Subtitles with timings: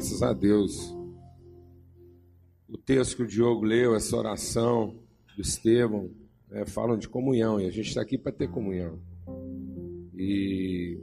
[0.00, 0.96] Graças a Deus.
[2.66, 4.98] O texto que o Diogo leu, essa oração
[5.36, 6.10] do Estevão,
[6.50, 8.98] é, falam de comunhão, e a gente está aqui para ter comunhão.
[10.16, 10.98] E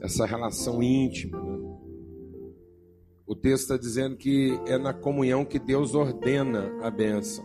[0.00, 1.36] essa relação íntima.
[1.42, 1.58] Né?
[3.26, 7.44] O texto está dizendo que é na comunhão que Deus ordena a bênção.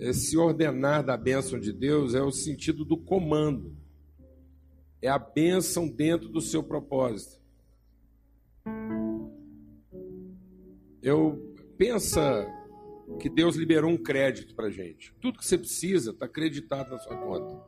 [0.00, 3.76] Esse ordenar da bênção de Deus é o sentido do comando.
[5.00, 7.39] É a bênção dentro do seu propósito.
[11.02, 12.46] Eu pensa
[13.18, 15.14] que Deus liberou um crédito para gente.
[15.20, 17.60] Tudo que você precisa está acreditado na sua conta.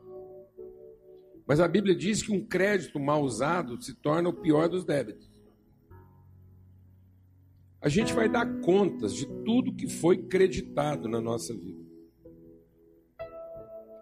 [1.45, 5.31] Mas a Bíblia diz que um crédito mal usado se torna o pior dos débitos.
[7.81, 11.83] A gente vai dar contas de tudo que foi creditado na nossa vida.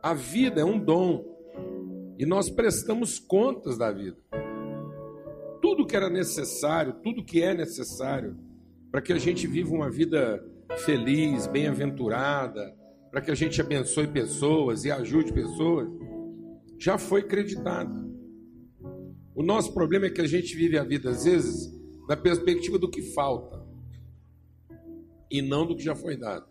[0.03, 1.25] A vida é um dom
[2.19, 4.17] e nós prestamos contas da vida.
[5.61, 8.37] Tudo que era necessário, tudo que é necessário
[8.91, 10.45] para que a gente viva uma vida
[10.85, 12.75] feliz, bem-aventurada,
[13.09, 15.87] para que a gente abençoe pessoas e ajude pessoas,
[16.77, 18.11] já foi acreditado.
[19.33, 21.71] O nosso problema é que a gente vive a vida, às vezes,
[22.07, 23.65] na perspectiva do que falta
[25.29, 26.45] e não do que já foi dado.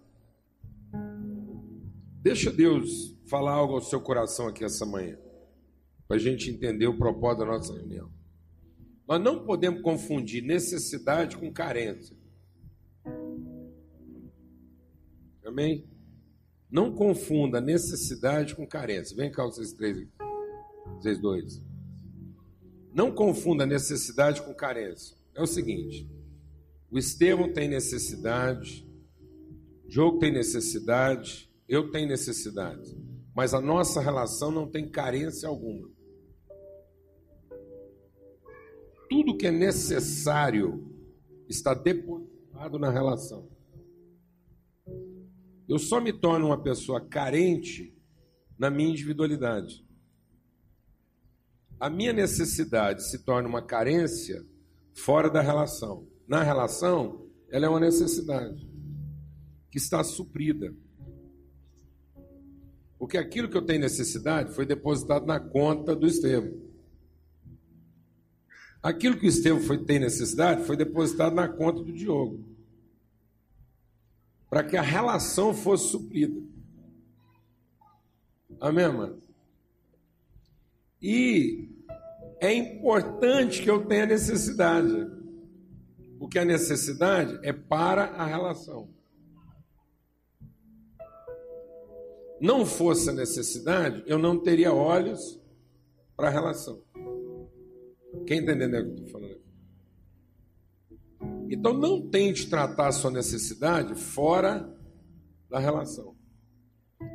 [2.22, 5.18] Deixa Deus falar algo ao seu coração aqui essa manhã,
[6.08, 8.10] para a gente entender o propósito da nossa reunião.
[9.06, 12.19] Nós não podemos confundir necessidade com carência.
[15.44, 15.84] Amém?
[16.70, 19.16] Não confunda necessidade com carência.
[19.16, 20.06] Vem cá, vocês três,
[20.96, 21.60] vocês dois.
[22.92, 25.16] Não confunda necessidade com carência.
[25.34, 26.08] É o seguinte:
[26.90, 28.86] o Estevão tem necessidade,
[29.84, 32.96] o Diogo tem necessidade, eu tenho necessidade,
[33.34, 35.88] mas a nossa relação não tem carência alguma.
[39.08, 40.88] Tudo que é necessário
[41.48, 43.48] está depositado na relação.
[45.70, 47.96] Eu só me torno uma pessoa carente
[48.58, 49.86] na minha individualidade.
[51.78, 54.44] A minha necessidade se torna uma carência
[54.92, 56.08] fora da relação.
[56.26, 58.68] Na relação, ela é uma necessidade
[59.70, 60.74] que está suprida.
[62.98, 66.60] Porque aquilo que eu tenho necessidade foi depositado na conta do Estevão.
[68.82, 72.49] Aquilo que o Estevão foi, tem necessidade foi depositado na conta do Diogo
[74.50, 76.42] para que a relação fosse suprida.
[78.60, 79.22] Amém, mano?
[81.00, 81.70] E
[82.40, 85.08] é importante que eu tenha necessidade,
[86.18, 88.90] porque a necessidade é para a relação.
[92.40, 95.40] Não fosse a necessidade, eu não teria olhos
[96.16, 96.82] para a relação.
[98.26, 99.29] Quem está entendendo o que eu estou falando?
[101.50, 104.72] Então não tente tratar a sua necessidade fora
[105.48, 106.14] da relação.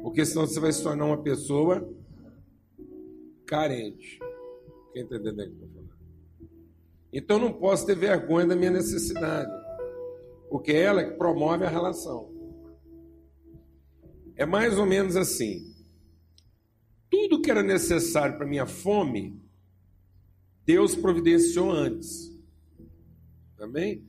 [0.03, 1.89] Porque senão você vai se tornar uma pessoa
[3.45, 4.19] carente.
[4.91, 5.95] Quem está entendendo o que eu estou falando?
[7.13, 9.49] Então não posso ter vergonha da minha necessidade.
[10.49, 12.29] Porque é ela que promove a relação.
[14.35, 15.73] É mais ou menos assim.
[17.09, 19.41] Tudo que era necessário para minha fome,
[20.65, 22.37] Deus providenciou antes.
[23.57, 24.05] Amém?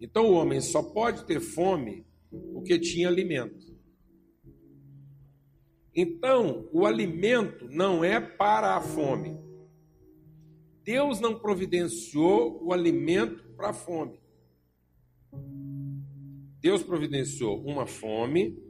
[0.00, 2.06] Então o homem só pode ter fome
[2.52, 3.74] porque tinha alimento.
[5.94, 9.38] Então, o alimento não é para a fome.
[10.84, 14.20] Deus não providenciou o alimento para a fome.
[16.60, 18.62] Deus providenciou uma fome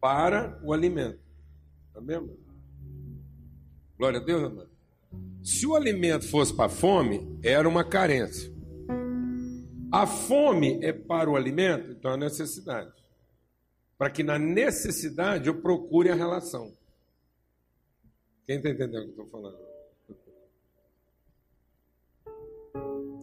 [0.00, 1.20] para o alimento.
[1.94, 2.38] Amém, amor?
[3.98, 4.70] Glória a Deus, amor.
[5.42, 8.50] Se o alimento fosse para a fome, era uma carência.
[9.92, 12.92] A fome é para o alimento, então é necessidade.
[13.98, 16.72] Para que na necessidade eu procure a relação.
[18.46, 19.58] Quem está entendendo o que eu estou falando?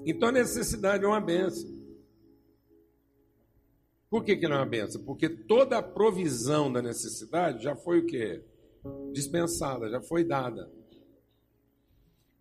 [0.06, 1.70] Então a necessidade é uma benção.
[4.10, 5.04] Por que, que não é uma benção?
[5.04, 8.44] Porque toda a provisão da necessidade já foi o quê?
[9.12, 10.72] Dispensada, já foi dada.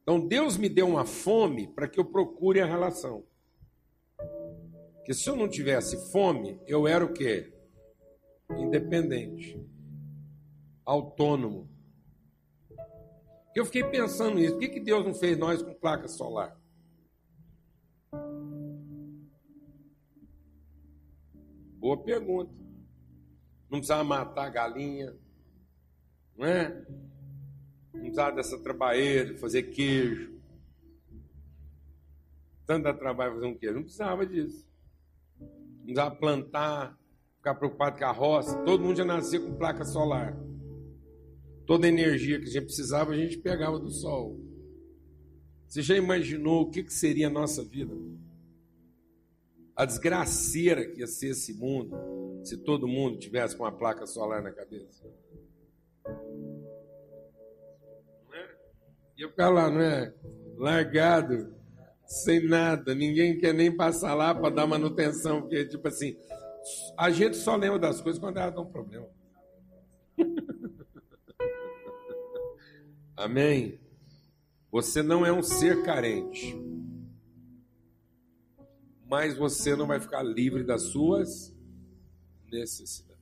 [0.03, 3.25] Então Deus me deu uma fome para que eu procure a relação.
[5.07, 7.55] Que se eu não tivesse fome, eu era o quê?
[8.59, 9.57] Independente.
[10.85, 11.71] Autônomo.
[13.55, 14.55] Eu fiquei pensando nisso.
[14.55, 16.61] Por que, que Deus não fez nós com placa solar?
[21.79, 22.53] Boa pergunta.
[23.71, 25.17] Não precisava matar a galinha,
[26.37, 26.85] não é?
[27.95, 30.37] Não precisava dessa trabalheira, fazer queijo.
[32.67, 33.71] Tanto dá trabalho fazer um quê?
[33.71, 34.66] Não precisava disso.
[35.87, 36.99] Precisava plantar,
[37.37, 38.59] ficar preocupado com a roça.
[38.65, 40.37] Todo mundo já nascia com placa solar.
[41.65, 44.37] Toda a energia que a gente precisava, a gente pegava do sol.
[45.69, 47.95] Você já imaginou o que, que seria a nossa vida?
[49.77, 51.97] A desgraceira que ia ser esse mundo
[52.43, 55.09] se todo mundo tivesse com uma placa solar na cabeça.
[58.25, 58.57] Não é?
[59.19, 60.13] Ia ficar lá, não é?
[60.57, 61.56] Largado,
[62.07, 62.95] sem nada.
[62.95, 66.17] Ninguém quer nem passar lá para dar manutenção, porque, tipo assim,
[66.97, 69.09] a gente só lembra das coisas quando elas dão problema.
[73.17, 73.81] Amém?
[74.71, 76.55] Você não é um ser carente,
[79.09, 81.55] mas você não vai ficar livre das suas
[82.51, 83.17] necessidades.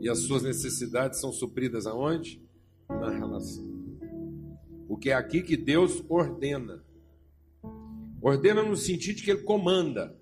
[0.00, 2.42] E as suas necessidades são supridas aonde?
[2.88, 3.64] Na relação.
[4.88, 6.84] Porque é aqui que Deus ordena.
[8.22, 10.16] Ordena no sentido de que Ele comanda.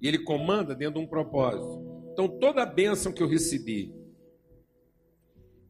[0.00, 2.10] E Ele comanda dentro de um propósito.
[2.12, 3.94] Então, toda a bênção que eu recebi,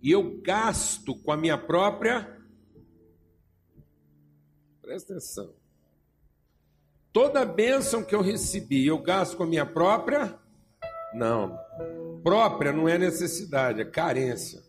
[0.03, 2.39] e eu gasto com a minha própria
[4.89, 5.55] Presta atenção.
[7.13, 10.39] Toda bênção que eu recebi, eu gasto com a minha própria?
[11.13, 11.59] Não.
[12.23, 14.63] Própria não é necessidade, é carência.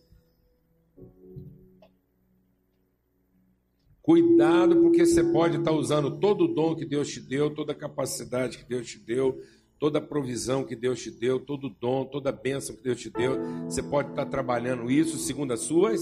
[4.10, 7.76] Cuidado, porque você pode estar usando todo o dom que Deus te deu, toda a
[7.76, 9.40] capacidade que Deus te deu,
[9.78, 13.00] toda a provisão que Deus te deu, todo o dom, toda a bênção que Deus
[13.00, 13.38] te deu.
[13.66, 16.02] Você pode estar trabalhando isso segundo as suas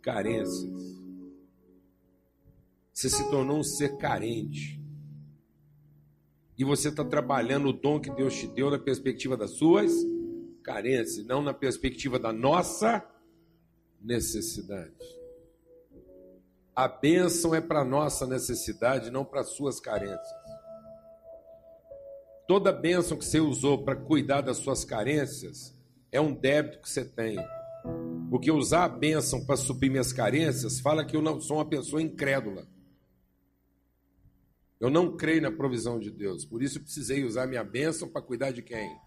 [0.00, 0.98] carências.
[2.92, 4.80] Você se tornou um ser carente.
[6.58, 9.92] E você está trabalhando o dom que Deus te deu na perspectiva das suas
[10.64, 13.00] carências, não na perspectiva da nossa
[14.00, 15.21] necessidade.
[16.74, 20.42] A bênção é para nossa necessidade, não para suas carências.
[22.48, 25.78] Toda bênção que você usou para cuidar das suas carências
[26.10, 27.36] é um débito que você tem.
[28.30, 32.00] Porque usar a bênção para suprir minhas carências fala que eu não sou uma pessoa
[32.00, 32.66] incrédula.
[34.80, 38.22] Eu não creio na provisão de Deus, por isso eu precisei usar minha bênção para
[38.22, 38.98] cuidar de quem?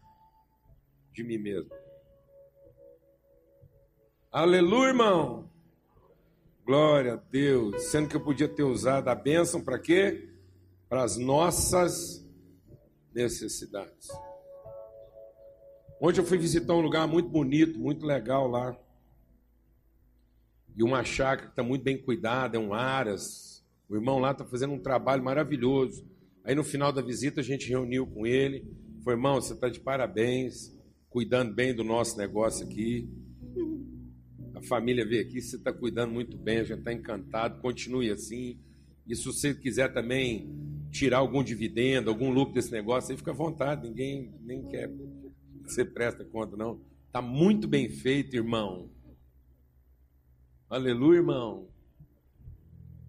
[1.11, 1.71] De mim mesmo.
[4.31, 5.54] Aleluia, irmão.
[6.65, 7.83] Glória a Deus.
[7.83, 10.29] Sendo que eu podia ter usado a bênção para quê?
[10.89, 12.27] Para as nossas
[13.13, 14.09] necessidades.
[16.01, 18.75] Ontem eu fui visitar um lugar muito bonito, muito legal lá.
[20.75, 24.43] E uma chácara que está muito bem cuidada, é um aras, o irmão lá está
[24.43, 26.03] fazendo um trabalho maravilhoso.
[26.43, 28.67] Aí no final da visita a gente reuniu com ele.
[29.03, 30.75] Foi, irmão, você está de parabéns,
[31.11, 33.07] cuidando bem do nosso negócio aqui.
[34.65, 38.59] Família veio aqui, você está cuidando muito bem, a gente está encantado, continue assim.
[39.07, 40.49] E se você quiser também
[40.91, 44.89] tirar algum dividendo, algum lucro desse negócio, aí fica à vontade, ninguém nem quer
[45.67, 46.79] você presta conta, não.
[47.07, 48.89] Está muito bem feito, irmão.
[50.69, 51.67] Aleluia, irmão.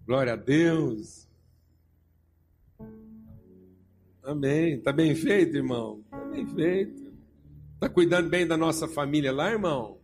[0.05, 1.27] Glória a Deus.
[4.23, 4.75] Amém.
[4.75, 6.03] Está bem feito, irmão?
[6.05, 7.13] Está bem feito.
[7.75, 9.96] Está cuidando bem da nossa família lá, irmão?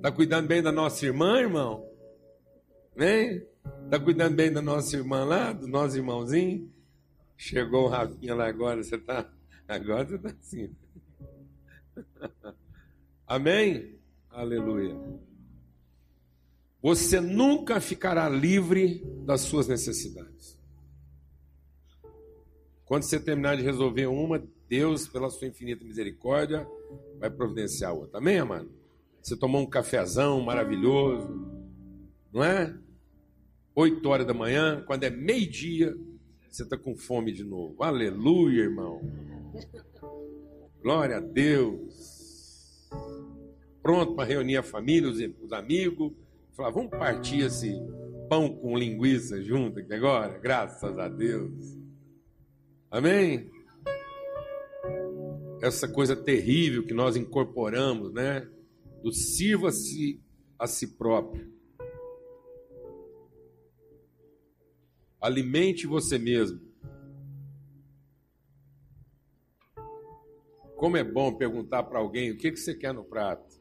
[0.00, 1.86] Está cuidando bem da nossa irmã, irmão?
[2.96, 3.46] Vem?
[3.84, 6.72] Está cuidando bem da nossa irmã lá, do nosso irmãozinho?
[7.36, 9.30] Chegou o Rafinha lá agora, você está.
[9.68, 10.74] Agora você está assim.
[13.28, 14.00] Amém?
[14.30, 14.98] Aleluia.
[16.80, 20.58] Você nunca ficará livre das suas necessidades.
[22.86, 26.66] Quando você terminar de resolver uma, Deus, pela sua infinita misericórdia,
[27.18, 28.16] vai providenciar outra.
[28.16, 28.79] Amém, amado?
[29.22, 31.28] Você tomou um cafezão maravilhoso,
[32.32, 32.76] não é?
[33.74, 35.96] Oito horas da manhã, quando é meio-dia,
[36.48, 37.82] você está com fome de novo.
[37.82, 39.00] Aleluia, irmão.
[40.82, 42.88] Glória a Deus.
[43.82, 46.12] Pronto para reunir a família, os amigos
[46.60, 47.72] Falar, vamos partir esse
[48.28, 50.38] pão com linguiça junto aqui agora?
[50.38, 51.78] Graças a Deus.
[52.90, 53.50] Amém?
[55.62, 58.46] Essa coisa terrível que nós incorporamos, né?
[59.02, 60.22] Do sirva-se
[60.58, 61.52] a si próprio.
[65.20, 66.60] Alimente você mesmo.
[70.76, 73.60] Como é bom perguntar para alguém o que, que você quer no prato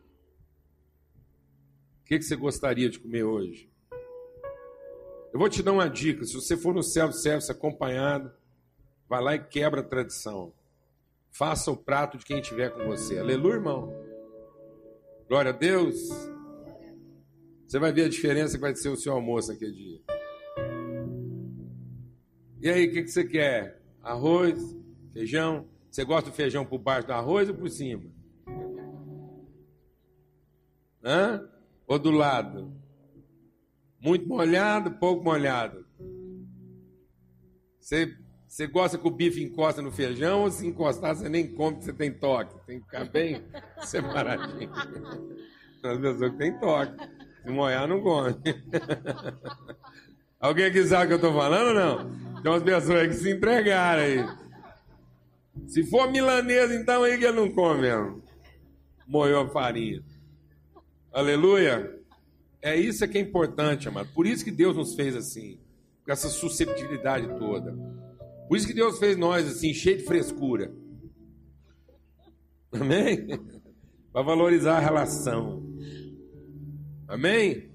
[2.09, 3.69] que, que você gostaria de comer hoje?
[5.31, 8.31] Eu vou te dar uma dica: se você for no self-service acompanhado,
[9.07, 10.51] vai lá e quebra a tradição.
[11.31, 13.19] Faça o prato de quem estiver com você.
[13.19, 14.08] Aleluia, irmão.
[15.29, 16.09] Glória a Deus.
[17.67, 20.01] Você vai ver a diferença que vai ser o seu almoço aquele dia.
[22.59, 23.79] E aí, o que, que você quer?
[24.01, 24.59] Arroz,
[25.13, 25.69] feijão?
[25.91, 28.09] Você gosta do feijão por baixo do arroz ou por cima?
[31.03, 31.47] Hã?
[31.85, 32.73] Ou do lado?
[34.01, 35.85] Muito molhado, pouco molhado?
[37.79, 38.17] Você,
[38.49, 41.85] você gosta que o bife encosta no feijão ou se encostar você nem come porque
[41.85, 42.55] você tem toque?
[42.65, 43.43] Tem que ficar bem
[43.85, 44.71] separadinho.
[45.83, 46.93] As pessoas que têm toque.
[47.43, 48.35] Se molhar, não come.
[50.41, 52.41] Alguém aqui sabe o que eu estou falando ou não?
[52.41, 54.27] Tem umas pessoas que se entregaram aí.
[55.67, 58.23] Se for milanesa, então aí que ele não come mesmo.
[59.07, 60.03] Moeu a farinha.
[61.13, 61.99] Aleluia.
[62.63, 64.09] É isso que é importante, amado.
[64.11, 65.59] Por isso que Deus nos fez assim,
[66.03, 67.77] com essa susceptibilidade toda.
[68.49, 70.73] Por isso que Deus fez nós assim, cheio de frescura.
[72.73, 73.27] Amém?
[74.11, 75.63] Para valorizar a relação.
[77.07, 77.71] Amém?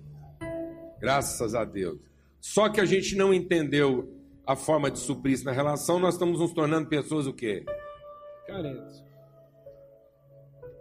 [1.01, 2.01] Graças a Deus.
[2.41, 4.13] Só que a gente não entendeu
[4.45, 7.65] a forma de suprir isso na relação, nós estamos nos tornando pessoas o quê?
[8.45, 9.05] Carentes.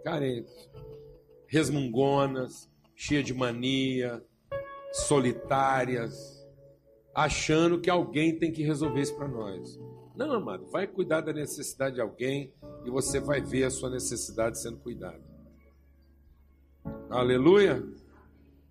[0.02, 0.70] Carentes.
[1.46, 4.20] Resmungonas, cheias de mania,
[4.92, 6.43] solitárias,
[7.14, 9.78] achando que alguém tem que resolver isso para nós.
[10.16, 12.52] Não, amado, vai cuidar da necessidade de alguém
[12.84, 15.22] e você vai ver a sua necessidade sendo cuidada.
[17.10, 17.82] Aleluia!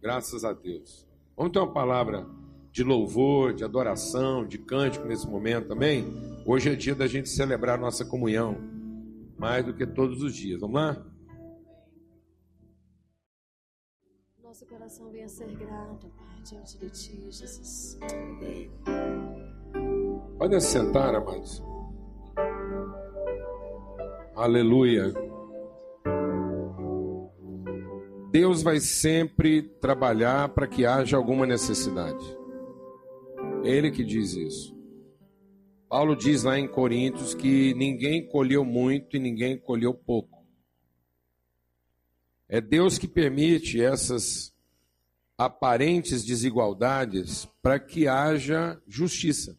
[0.02, 1.08] Graças a Deus.
[1.36, 2.28] Vamos ter uma palavra
[2.72, 6.06] de louvor, de adoração, de cântico nesse momento também.
[6.46, 8.58] Hoje é dia da gente celebrar nossa comunhão,
[9.38, 10.60] mais do que todos os dias.
[10.60, 11.06] Vamos lá?
[14.42, 17.98] Nosso coração venha ser grato, Pai, diante de Ti, Jesus.
[18.02, 18.70] Amém.
[20.38, 21.64] Podem sentar, amados.
[24.36, 25.14] Aleluia.
[28.32, 32.26] Deus vai sempre trabalhar para que haja alguma necessidade.
[33.64, 34.74] Ele que diz isso.
[35.88, 40.44] Paulo diz lá em Coríntios que ninguém colheu muito e ninguém colheu pouco.
[42.50, 44.53] É Deus que permite essas
[45.46, 49.58] aparentes desigualdades para que haja justiça.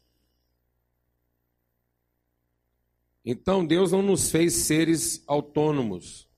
[3.24, 6.28] Então Deus não nos fez seres autônomos.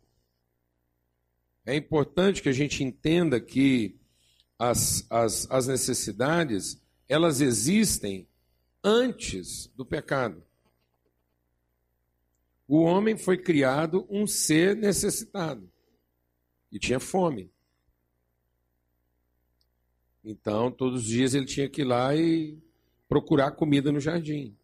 [1.65, 3.99] É importante que a gente entenda que
[4.59, 8.29] as, as, as necessidades elas existem
[8.83, 10.43] antes do pecado.
[12.69, 15.71] O homem foi criado um ser necessitado
[16.71, 17.50] e tinha fome.
[20.28, 22.59] Então, todos os dias ele tinha que ir lá e
[23.09, 24.56] procurar comida no jardim.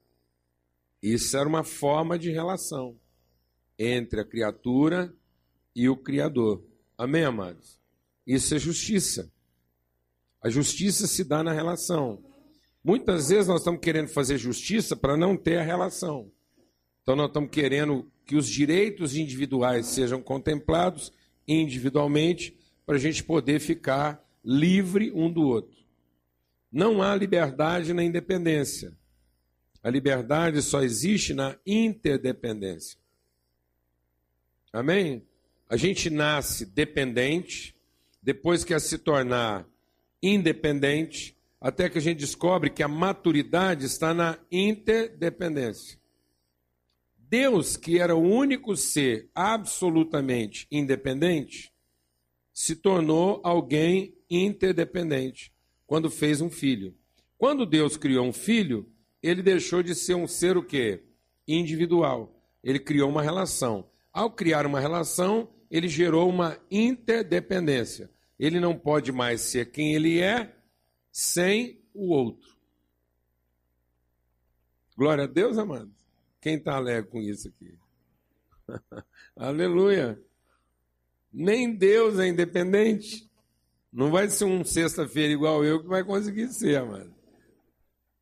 [1.01, 2.99] Isso era uma forma de relação
[3.79, 5.15] entre a criatura
[5.73, 6.65] e o Criador.
[6.99, 7.79] Amém, amados?
[8.27, 9.31] Isso é justiça.
[10.43, 12.19] A justiça se dá na relação.
[12.83, 16.29] Muitas vezes nós estamos querendo fazer justiça para não ter a relação.
[17.05, 21.13] Então nós estamos querendo que os direitos individuais sejam contemplados
[21.47, 25.77] individualmente para a gente poder ficar livre um do outro.
[26.71, 28.97] Não há liberdade na independência.
[29.83, 32.99] A liberdade só existe na interdependência.
[34.73, 35.27] Amém?
[35.69, 37.75] A gente nasce dependente,
[38.23, 39.67] depois quer se tornar
[40.23, 45.99] independente, até que a gente descobre que a maturidade está na interdependência.
[47.17, 51.72] Deus, que era o único ser absolutamente independente,
[52.53, 55.53] se tornou alguém interdependente
[55.87, 56.95] quando fez um filho.
[57.39, 58.91] Quando Deus criou um filho,
[59.23, 61.03] ele deixou de ser um ser o quê?
[61.47, 62.41] Individual.
[62.63, 63.91] Ele criou uma relação.
[64.13, 68.11] Ao criar uma relação, ele gerou uma interdependência.
[68.39, 70.55] Ele não pode mais ser quem ele é
[71.11, 72.57] sem o outro.
[74.97, 75.95] Glória a Deus, amados.
[76.41, 77.79] Quem está alegre com isso aqui?
[79.37, 80.21] Aleluia.
[81.33, 83.29] Nem Deus é independente.
[83.93, 87.15] Não vai ser um sexta-feira igual eu que vai conseguir ser, amado.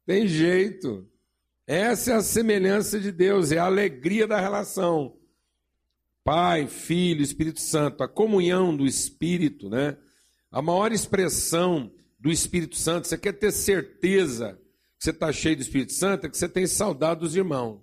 [0.07, 1.09] Tem jeito.
[1.67, 5.17] Essa é a semelhança de Deus, é a alegria da relação.
[6.25, 9.97] Pai, Filho, Espírito Santo, a comunhão do Espírito, né?
[10.51, 14.61] A maior expressão do Espírito Santo, você quer ter certeza
[14.99, 17.81] que você está cheio do Espírito Santo, é que você tem saudade dos irmãos.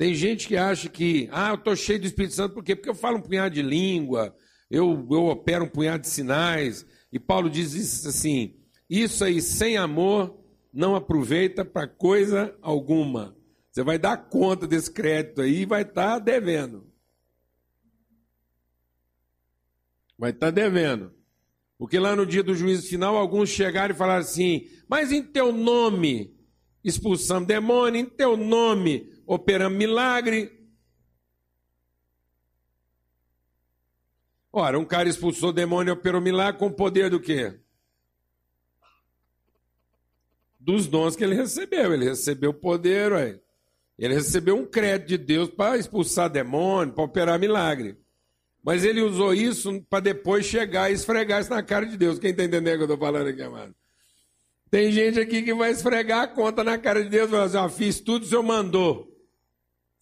[0.00, 2.74] Tem gente que acha que, ah, eu estou cheio do Espírito Santo, por quê?
[2.74, 4.34] Porque eu falo um punhado de língua,
[4.70, 6.86] eu, eu opero um punhado de sinais.
[7.12, 8.56] E Paulo diz isso assim:
[8.88, 10.42] isso aí sem amor
[10.72, 13.36] não aproveita para coisa alguma.
[13.70, 16.90] Você vai dar conta desse crédito aí e vai estar tá devendo.
[20.16, 21.12] Vai estar tá devendo.
[21.76, 25.52] Porque lá no dia do juízo final, alguns chegaram e falaram assim: Mas em teu
[25.52, 26.34] nome
[26.82, 30.50] expulsamos demônio, em teu nome operamos milagre.
[34.52, 37.54] Ora, um cara expulsou demônio e operou milagre com o poder do quê?
[40.58, 41.94] Dos dons que ele recebeu.
[41.94, 43.40] Ele recebeu poder, ué.
[43.96, 47.96] Ele recebeu um crédito de Deus para expulsar demônio, para operar milagre.
[48.64, 52.18] Mas ele usou isso para depois chegar e esfregar isso na cara de Deus.
[52.18, 53.74] Quem está entendendo o que eu estou falando aqui, amado?
[54.68, 57.58] Tem gente aqui que vai esfregar a conta na cara de Deus e falar assim:
[57.58, 59.09] ah, fiz tudo, o senhor mandou.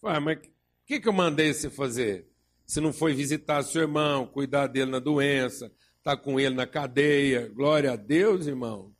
[0.01, 0.41] Fala, mas o
[0.85, 2.27] que, que eu mandei você fazer?
[2.65, 5.65] Se não foi visitar seu irmão, cuidar dele na doença,
[5.97, 7.49] estar tá com ele na cadeia.
[7.49, 8.93] Glória a Deus, irmão.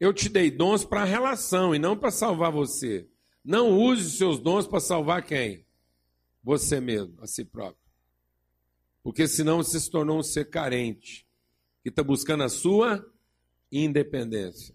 [0.00, 3.08] Eu te dei dons para a relação e não para salvar você.
[3.44, 5.66] Não use os seus dons para salvar quem?
[6.42, 7.84] Você mesmo, a si próprio.
[9.02, 11.26] Porque senão você se tornou um ser carente,
[11.82, 13.04] que está buscando a sua
[13.70, 14.73] independência.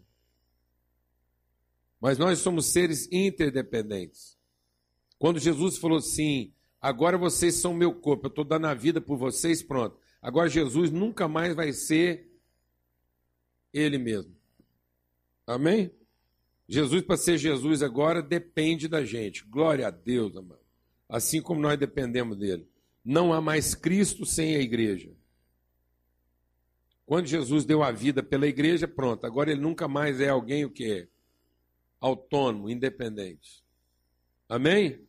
[1.99, 4.37] Mas nós somos seres interdependentes.
[5.17, 9.17] Quando Jesus falou assim: agora vocês são meu corpo, eu estou dando a vida por
[9.17, 9.97] vocês, pronto.
[10.21, 12.29] Agora Jesus nunca mais vai ser
[13.73, 14.35] Ele mesmo.
[15.45, 15.91] Amém?
[16.67, 19.43] Jesus, para ser Jesus agora, depende da gente.
[19.43, 20.61] Glória a Deus, amado.
[21.07, 22.69] Assim como nós dependemos dele.
[23.03, 25.11] Não há mais Cristo sem a igreja.
[27.07, 29.25] Quando Jesus deu a vida pela igreja, pronto.
[29.25, 31.09] Agora ele nunca mais é alguém o que
[31.99, 33.63] autônomo, independente.
[34.47, 35.07] Amém?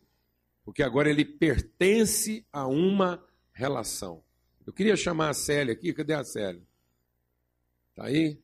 [0.65, 4.23] Porque agora ele pertence a uma relação.
[4.67, 6.63] Eu queria chamar a Célia aqui, cadê a Célia?
[7.95, 8.41] Tá aí?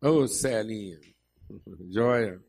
[0.00, 1.00] Ô, oh, Celinha.
[1.90, 2.42] Joia.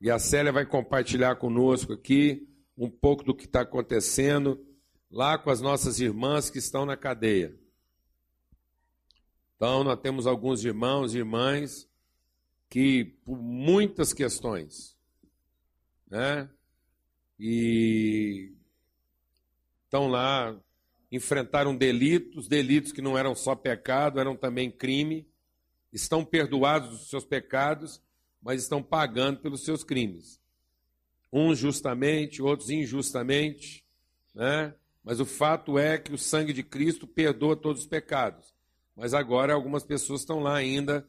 [0.00, 4.64] E a Célia vai compartilhar conosco aqui um pouco do que está acontecendo
[5.10, 7.54] lá com as nossas irmãs que estão na cadeia.
[9.56, 11.88] Então, nós temos alguns irmãos e irmãs
[12.68, 14.96] que, por muitas questões,
[16.08, 16.48] né,
[17.38, 18.52] e
[19.84, 20.58] estão lá,
[21.10, 25.26] enfrentaram delitos, delitos que não eram só pecado, eram também crime,
[25.92, 28.02] estão perdoados dos seus pecados,
[28.42, 30.40] mas estão pagando pelos seus crimes.
[31.32, 33.84] Uns justamente, outros injustamente,
[34.34, 34.74] né?
[35.02, 38.55] Mas o fato é que o sangue de Cristo perdoa todos os pecados.
[38.96, 41.06] Mas agora algumas pessoas estão lá ainda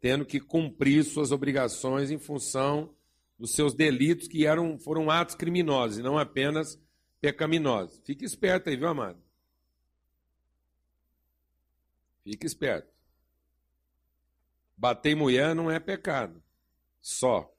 [0.00, 2.94] tendo que cumprir suas obrigações em função
[3.38, 6.80] dos seus delitos que eram, foram atos criminosos e não apenas
[7.20, 8.00] pecaminosos.
[8.04, 9.18] Fique esperto aí, viu, amado?
[12.22, 12.88] Fique esperto.
[14.76, 16.42] Bater mulher não é pecado.
[17.00, 17.54] Só.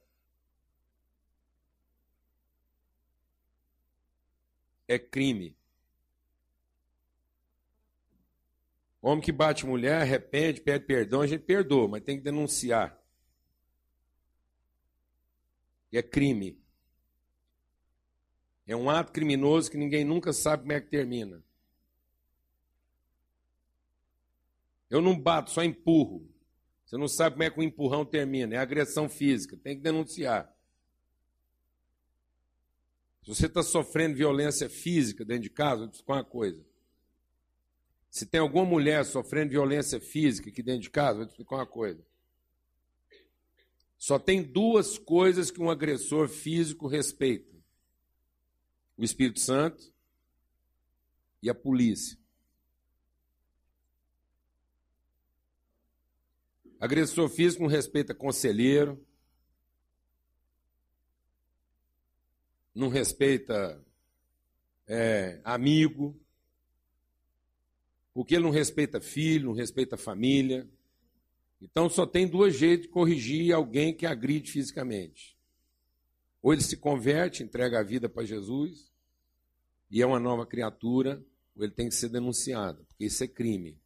[4.88, 5.56] é crime.
[9.08, 13.00] Homem que bate mulher, arrepende, pede perdão, a gente perdoa, mas tem que denunciar.
[15.94, 16.60] É crime.
[18.66, 21.44] É um ato criminoso que ninguém nunca sabe como é que termina.
[24.90, 26.28] Eu não bato, só empurro.
[26.84, 28.56] Você não sabe como é que o empurrão termina.
[28.56, 29.56] É agressão física.
[29.56, 30.52] Tem que denunciar.
[33.22, 36.66] Se você está sofrendo violência física dentro de casa, vou te explicar uma coisa.
[38.16, 41.68] Se tem alguma mulher sofrendo violência física aqui dentro de casa, vou te explicar uma
[41.68, 42.02] coisa.
[43.98, 47.54] Só tem duas coisas que um agressor físico respeita:
[48.98, 49.94] o Espírito Santo
[51.44, 52.18] e a polícia.
[56.80, 59.06] Agressor físico não respeita conselheiro,
[62.74, 63.84] não respeita
[64.88, 66.18] é, amigo,
[68.16, 70.66] porque ele não respeita filho, não respeita família.
[71.62, 75.38] Então só tem dois jeitos de corrigir alguém que agride fisicamente.
[76.42, 78.90] Ou ele se converte, entrega a vida para Jesus
[79.92, 81.22] e é uma nova criatura,
[81.58, 83.78] ou ele tem que ser denunciado, porque isso é crime.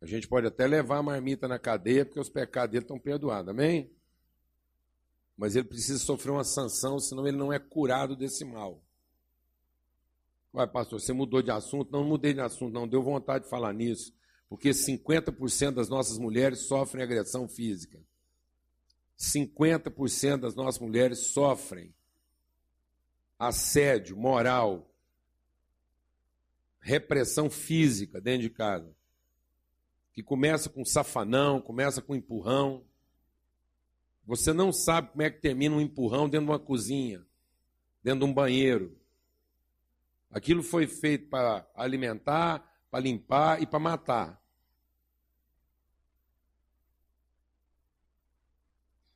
[0.00, 3.48] A gente pode até levar a marmita na cadeia, porque os pecados dele estão perdoados,
[3.48, 3.92] amém?
[5.36, 8.83] Mas ele precisa sofrer uma sanção, senão ele não é curado desse mal.
[10.54, 11.90] Ué, pastor, você mudou de assunto?
[11.90, 12.86] Não, não mudei de assunto, não.
[12.86, 14.14] Deu vontade de falar nisso.
[14.48, 18.00] Porque 50% das nossas mulheres sofrem agressão física.
[19.18, 21.92] 50% das nossas mulheres sofrem
[23.36, 24.88] assédio moral,
[26.80, 28.94] repressão física dentro de casa.
[30.12, 32.84] Que começa com safanão, começa com empurrão.
[34.24, 37.26] Você não sabe como é que termina um empurrão dentro de uma cozinha,
[38.02, 38.96] dentro de um banheiro.
[40.34, 42.58] Aquilo foi feito para alimentar,
[42.90, 44.42] para limpar e para matar.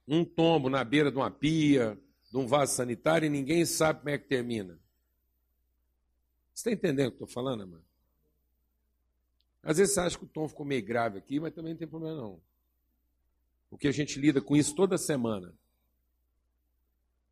[0.06, 2.00] Um tombo na beira de uma pia,
[2.30, 4.80] de um vaso sanitário e ninguém sabe como é que termina.
[6.54, 7.84] Você está entendendo o que estou falando, mano?
[9.60, 11.88] Às vezes você acha que o tom ficou meio grave aqui, mas também não tem
[11.88, 12.40] problema não.
[13.68, 15.52] Porque a gente lida com isso toda semana.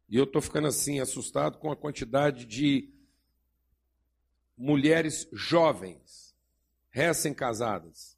[0.09, 2.96] E eu estou ficando assim, assustado com a quantidade de
[4.57, 6.35] mulheres jovens,
[6.91, 8.17] recém-casadas,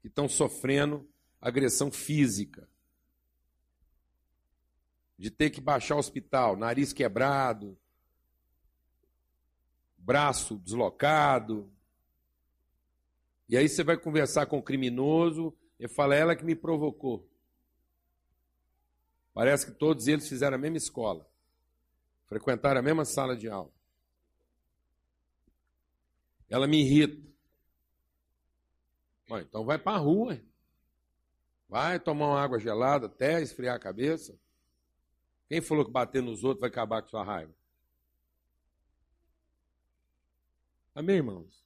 [0.00, 1.08] que estão sofrendo
[1.40, 2.68] agressão física.
[5.18, 7.76] De ter que baixar o hospital, nariz quebrado,
[9.96, 11.68] braço deslocado.
[13.48, 17.28] E aí você vai conversar com o criminoso e fala, ela que me provocou.
[19.34, 21.28] Parece que todos eles fizeram a mesma escola,
[22.26, 23.75] frequentaram a mesma sala de aula.
[26.48, 27.20] Ela me irrita.
[29.28, 30.40] Bom, então vai para a rua.
[31.68, 34.38] Vai tomar uma água gelada até esfriar a cabeça.
[35.48, 37.54] Quem falou que bater nos outros vai acabar com sua raiva?
[40.94, 41.64] Amém, irmãos?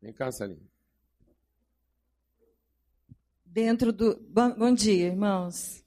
[0.00, 0.68] Vem cá, Salinha.
[3.44, 4.18] Dentro do.
[4.28, 5.84] Bom, bom dia, irmãos.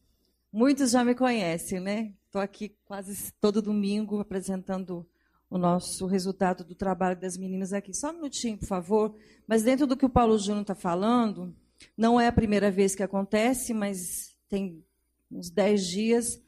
[0.51, 2.13] Muitos já me conhecem, né?
[2.25, 5.07] Estou aqui quase todo domingo apresentando
[5.53, 7.93] o nosso resultado do trabalho das meninas aqui.
[7.93, 9.15] Só um minutinho, por favor.
[9.47, 11.55] Mas dentro do que o Paulo Júnior está falando,
[11.95, 14.83] não é a primeira vez que acontece, mas tem
[15.29, 16.41] uns dez dias,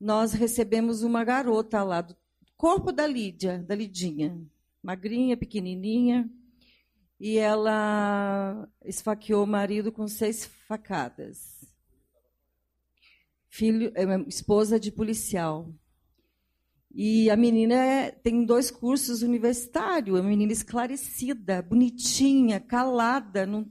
[0.00, 2.16] nós recebemos uma garota lá, do
[2.56, 4.40] corpo da Lídia, da Lidinha.
[4.80, 6.30] Magrinha, pequenininha.
[7.18, 11.56] E ela esfaqueou o marido com seis facadas
[13.56, 15.72] filho, é esposa de policial.
[16.98, 23.70] E a menina é, tem dois cursos universitários, é uma menina esclarecida, bonitinha, calada, não,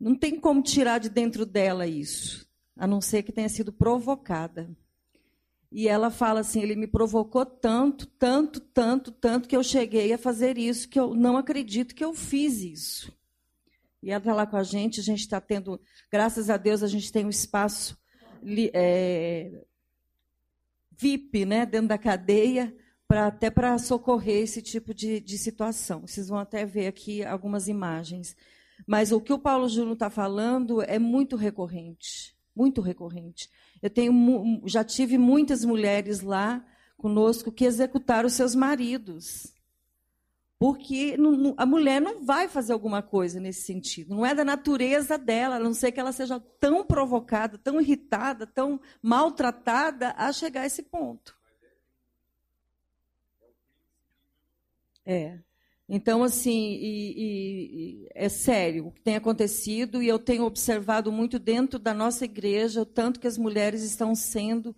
[0.00, 2.44] não tem como tirar de dentro dela isso,
[2.76, 4.68] a não ser que tenha sido provocada.
[5.70, 10.18] E ela fala assim: ele me provocou tanto, tanto, tanto, tanto, que eu cheguei a
[10.18, 13.16] fazer isso, que eu não acredito que eu fiz isso.
[14.02, 16.88] E ela está lá com a gente, a gente está tendo, graças a Deus, a
[16.88, 17.96] gente tem um espaço
[18.74, 19.64] é,
[20.96, 22.74] VIP, né, dentro da cadeia,
[23.08, 26.06] para até para socorrer esse tipo de, de situação.
[26.06, 28.36] Vocês vão até ver aqui algumas imagens.
[28.86, 33.48] Mas o que o Paulo Júnior está falando é muito recorrente, muito recorrente.
[33.80, 36.64] Eu tenho, já tive muitas mulheres lá
[36.96, 39.55] conosco que executaram seus maridos
[40.58, 41.16] porque
[41.58, 44.14] a mulher não vai fazer alguma coisa nesse sentido.
[44.14, 48.46] Não é da natureza dela, a não ser que ela seja tão provocada, tão irritada,
[48.46, 51.36] tão maltratada a chegar a esse ponto.
[55.04, 55.38] É.
[55.88, 61.38] Então, assim, e, e, é sério o que tem acontecido, e eu tenho observado muito
[61.38, 64.74] dentro da nossa igreja o tanto que as mulheres estão sendo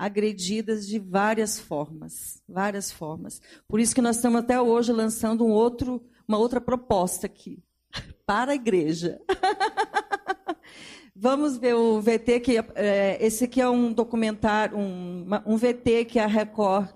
[0.00, 3.38] agredidas de várias formas, várias formas.
[3.68, 7.62] Por isso que nós estamos até hoje lançando um outro, uma outra proposta aqui
[8.24, 9.20] para a igreja.
[11.14, 16.18] Vamos ver o VT que é, esse aqui é um documentário, um, um VT que
[16.18, 16.88] a Record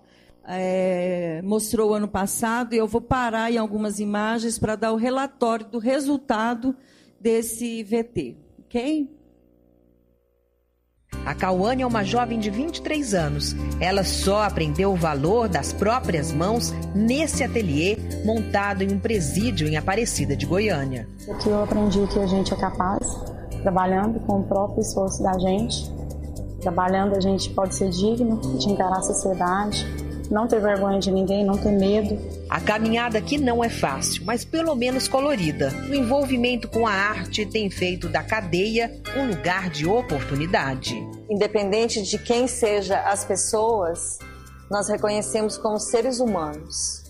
[0.42, 5.66] é, mostrou ano passado e eu vou parar em algumas imagens para dar o relatório
[5.66, 6.74] do resultado
[7.20, 9.10] desse VT, ok?
[11.24, 13.56] A Cauane é uma jovem de 23 anos.
[13.80, 19.76] Ela só aprendeu o valor das próprias mãos nesse ateliê montado em um presídio em
[19.76, 21.08] Aparecida de Goiânia.
[21.30, 23.06] Aqui eu aprendi que a gente é capaz,
[23.62, 25.90] trabalhando com o próprio esforço da gente.
[26.60, 29.86] Trabalhando a gente pode ser digno de encarar a sociedade,
[30.30, 32.18] não ter vergonha de ninguém, não ter medo.
[32.48, 35.72] A caminhada aqui não é fácil, mas pelo menos colorida.
[35.88, 40.94] O envolvimento com a arte tem feito da cadeia um lugar de oportunidade.
[41.28, 44.18] Independente de quem seja as pessoas,
[44.70, 47.03] nós reconhecemos como seres humanos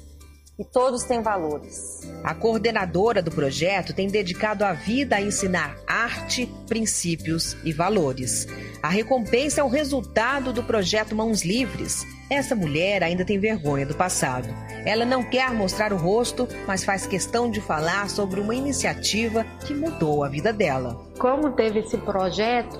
[0.59, 2.01] e todos têm valores.
[2.23, 8.47] A coordenadora do projeto tem dedicado a vida a ensinar arte, princípios e valores.
[8.83, 12.05] A recompensa é o resultado do projeto Mãos Livres.
[12.31, 14.49] Essa mulher ainda tem vergonha do passado.
[14.85, 19.75] Ela não quer mostrar o rosto, mas faz questão de falar sobre uma iniciativa que
[19.75, 21.05] mudou a vida dela.
[21.19, 22.79] Como teve esse projeto,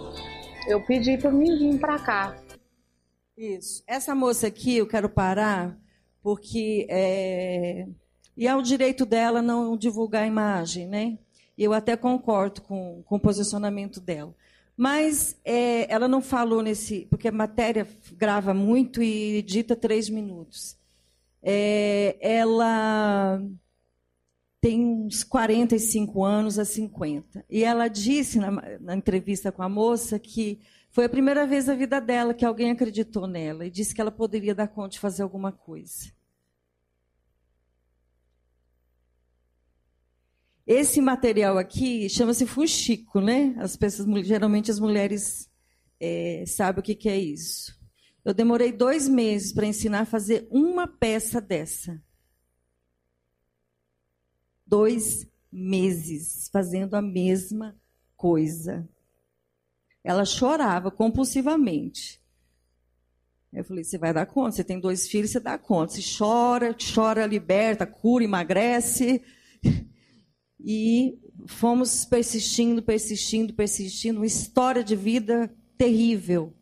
[0.69, 2.37] eu pedi para mim vir para cá.
[3.37, 3.83] Isso.
[3.87, 5.77] Essa moça aqui, eu quero parar
[6.25, 7.87] porque é,
[8.35, 11.19] e é o direito dela não divulgar a imagem, né?
[11.57, 14.35] Eu até concordo com, com o posicionamento dela.
[14.75, 17.07] Mas é, ela não falou nesse.
[17.11, 20.79] Porque a matéria grava muito e dita três minutos.
[21.43, 23.39] É, ela
[24.63, 27.45] tem uns 45 anos a 50.
[27.51, 30.59] E ela disse na, na entrevista com a moça que
[30.91, 34.11] Foi a primeira vez na vida dela que alguém acreditou nela e disse que ela
[34.11, 36.14] poderia dar conta de fazer alguma coisa.
[40.67, 43.55] Esse material aqui chama-se fuxico, né?
[43.59, 43.79] As
[44.25, 45.51] geralmente as mulheres
[46.01, 47.79] é, sabem o que, que é isso.
[48.25, 52.03] Eu demorei dois meses para ensinar a fazer uma peça dessa.
[54.67, 57.79] Dois meses fazendo a mesma
[58.17, 58.89] coisa.
[60.03, 62.19] Ela chorava compulsivamente.
[63.53, 65.93] Eu falei: você vai dar conta, você tem dois filhos, você dá conta.
[65.93, 69.23] Você chora, chora, liberta, cura, emagrece.
[70.67, 74.19] E fomos persistindo, persistindo, persistindo.
[74.19, 76.55] Uma história de vida terrível.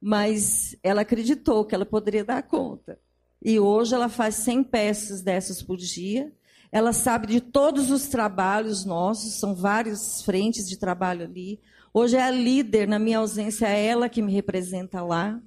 [0.00, 2.98] Mas ela acreditou que ela poderia dar conta.
[3.42, 6.32] E hoje ela faz 100 peças dessas por dia.
[6.72, 11.60] Ela sabe de todos os trabalhos nossos, são várias frentes de trabalho ali.
[11.92, 15.40] Hoje é a líder, na minha ausência, é ela que me representa lá.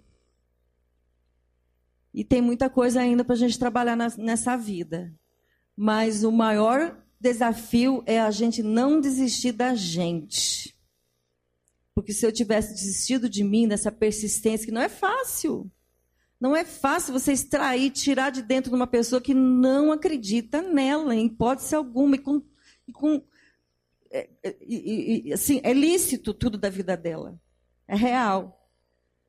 [2.14, 5.14] E tem muita coisa ainda para a gente trabalhar nessa vida.
[5.76, 10.76] Mas o maior desafio é a gente não desistir da gente.
[11.94, 15.72] Porque se eu tivesse desistido de mim, dessa persistência, que não é fácil.
[16.40, 21.14] Não é fácil você extrair, tirar de dentro de uma pessoa que não acredita nela,
[21.14, 22.42] em hipótese alguma, e com,
[22.88, 23.22] e com
[24.12, 27.40] é, é, e, assim, é lícito tudo da vida dela.
[27.88, 28.58] É real.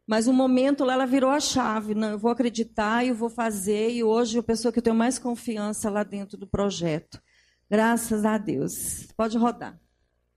[0.07, 1.95] Mas um momento lá ela virou a chave.
[1.95, 3.91] Não, eu vou acreditar e eu vou fazer.
[3.91, 7.23] E hoje a pessoa que eu tenho mais confiança lá dentro do projeto.
[7.73, 9.09] Graças a Deus.
[9.17, 9.75] Pode rodar.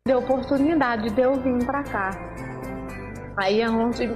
[0.07, 2.11] Deu oportunidade de eu vir para cá.
[3.37, 4.07] Aí é onde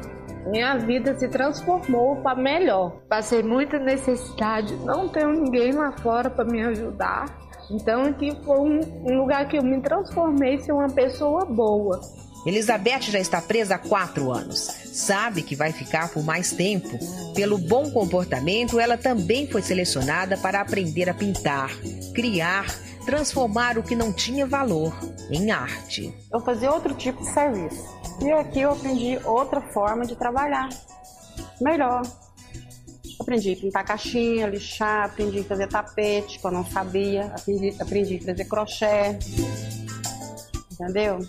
[0.50, 3.02] minha vida se transformou para melhor.
[3.10, 7.26] Passei muita necessidade, não tenho ninguém lá fora para me ajudar.
[7.70, 12.00] Então aqui foi um, lugar que eu me transformei em ser uma pessoa boa.
[12.46, 14.60] Elizabeth já está presa há quatro anos.
[14.60, 16.98] Sabe que vai ficar por mais tempo.
[17.36, 21.70] Pelo bom comportamento, ela também foi selecionada para aprender a pintar,
[22.16, 22.66] criar,
[23.06, 24.94] transformar o que não tinha valor
[25.30, 26.14] em arte.
[26.32, 28.00] Eu fazia outro tipo de serviço.
[28.22, 30.70] E aqui eu aprendi outra forma de trabalhar.
[31.62, 32.02] Melhor.
[33.20, 38.18] Aprendi a pintar caixinha, lixar, aprendi a fazer tapete, que eu não sabia, aprendi, aprendi
[38.18, 39.18] a fazer crochê.
[40.72, 41.20] Entendeu?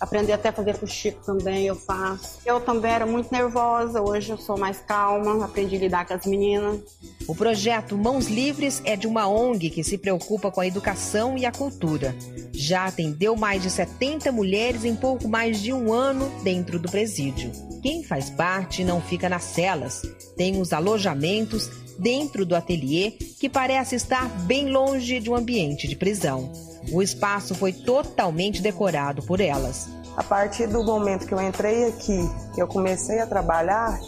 [0.00, 2.38] Aprendi até a fazer fuxico também, eu faço.
[2.46, 6.24] Eu também era muito nervosa, hoje eu sou mais calma, aprendi a lidar com as
[6.24, 6.80] meninas.
[7.26, 11.44] O projeto Mãos Livres é de uma ONG que se preocupa com a educação e
[11.44, 12.14] a cultura.
[12.52, 17.50] Já atendeu mais de 70 mulheres em pouco mais de um ano dentro do presídio.
[17.82, 20.02] Quem faz parte não fica nas celas,
[20.36, 25.96] tem os alojamentos dentro do ateliê que parece estar bem longe de um ambiente de
[25.96, 26.67] prisão.
[26.92, 29.88] O espaço foi totalmente decorado por elas.
[30.16, 32.18] A partir do momento que eu entrei aqui,
[32.56, 33.98] eu comecei a trabalhar,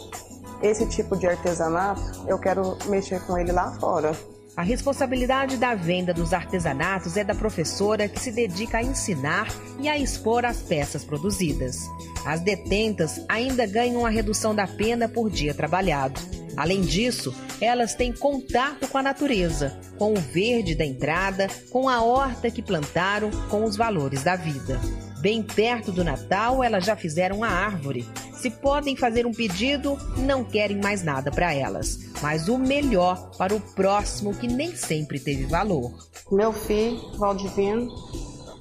[0.61, 4.11] esse tipo de artesanato, eu quero mexer com ele lá fora.
[4.55, 9.47] A responsabilidade da venda dos artesanatos é da professora que se dedica a ensinar
[9.79, 11.77] e a expor as peças produzidas.
[12.25, 16.19] As detentas ainda ganham a redução da pena por dia trabalhado.
[16.55, 22.01] Além disso, elas têm contato com a natureza, com o verde da entrada, com a
[22.03, 24.79] horta que plantaram, com os valores da vida.
[25.21, 28.07] Bem perto do Natal, elas já fizeram a árvore.
[28.33, 33.53] Se podem fazer um pedido, não querem mais nada para elas, mas o melhor para
[33.53, 36.09] o próximo que nem sempre teve valor.
[36.31, 37.87] Meu filho, Valdivino,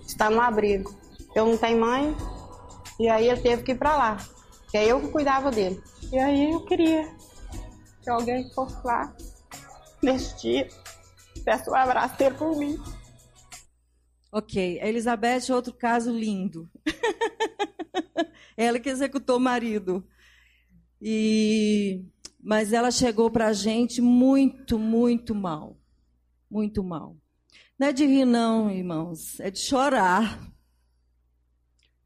[0.07, 0.95] está no abrigo.
[1.35, 2.15] Eu não tenho mãe,
[3.01, 4.17] e aí ele teve que ir para lá.
[4.71, 5.83] Que é eu que cuidava dele.
[6.13, 7.11] E aí eu queria
[8.03, 9.17] que alguém fosse lá
[10.03, 10.69] nesse dia,
[11.43, 12.79] peço um abraço dele por mim.
[14.31, 16.71] Ok, a Elizabeth outro caso lindo.
[18.55, 20.07] ela que executou o marido.
[21.01, 22.05] E
[22.43, 25.79] mas ela chegou para a gente muito, muito mal.
[26.51, 27.17] Muito mal.
[27.79, 29.41] Não é de rir, não, irmãos.
[29.41, 30.50] É de chorar.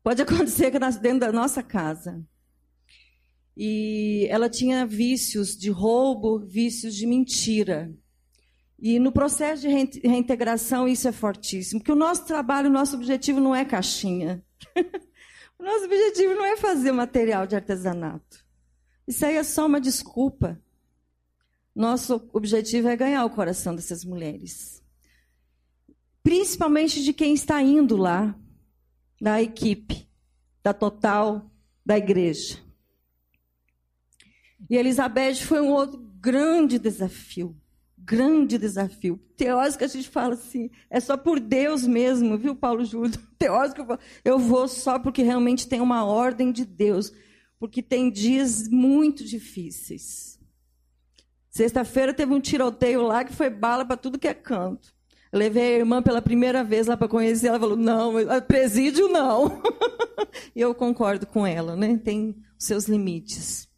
[0.05, 2.23] Pode acontecer dentro da nossa casa.
[3.57, 7.93] E ela tinha vícios de roubo, vícios de mentira.
[8.79, 9.69] E no processo de
[10.07, 14.45] reintegração isso é fortíssimo, porque o nosso trabalho, o nosso objetivo não é caixinha.
[15.59, 18.45] o nosso objetivo não é fazer material de artesanato.
[19.07, 20.61] Isso aí é só uma desculpa.
[21.75, 24.83] Nosso objetivo é ganhar o coração dessas mulheres.
[26.23, 28.37] Principalmente de quem está indo lá,
[29.21, 30.09] da equipe,
[30.63, 31.51] da total,
[31.85, 32.59] da igreja.
[34.69, 37.55] E Elizabeth foi um outro grande desafio
[38.05, 39.19] grande desafio.
[39.37, 43.19] Teórico a gente fala assim, é só por Deus mesmo, viu, Paulo Júlio?
[43.39, 47.13] Teórico eu vou só porque realmente tem uma ordem de Deus.
[47.59, 50.39] porque tem dias muito difíceis.
[51.49, 54.94] Sexta-feira teve um tiroteio lá que foi bala para tudo que é canto.
[55.35, 58.13] Levei a irmã pela primeira vez lá para conhecer, ela falou: "Não,
[58.47, 59.61] presídio não".
[60.55, 61.99] e eu concordo com ela, né?
[61.99, 63.69] Tem seus limites.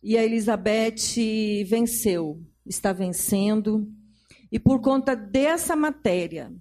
[0.00, 3.88] E a Elizabeth venceu, está vencendo.
[4.52, 6.52] E por conta dessa matéria,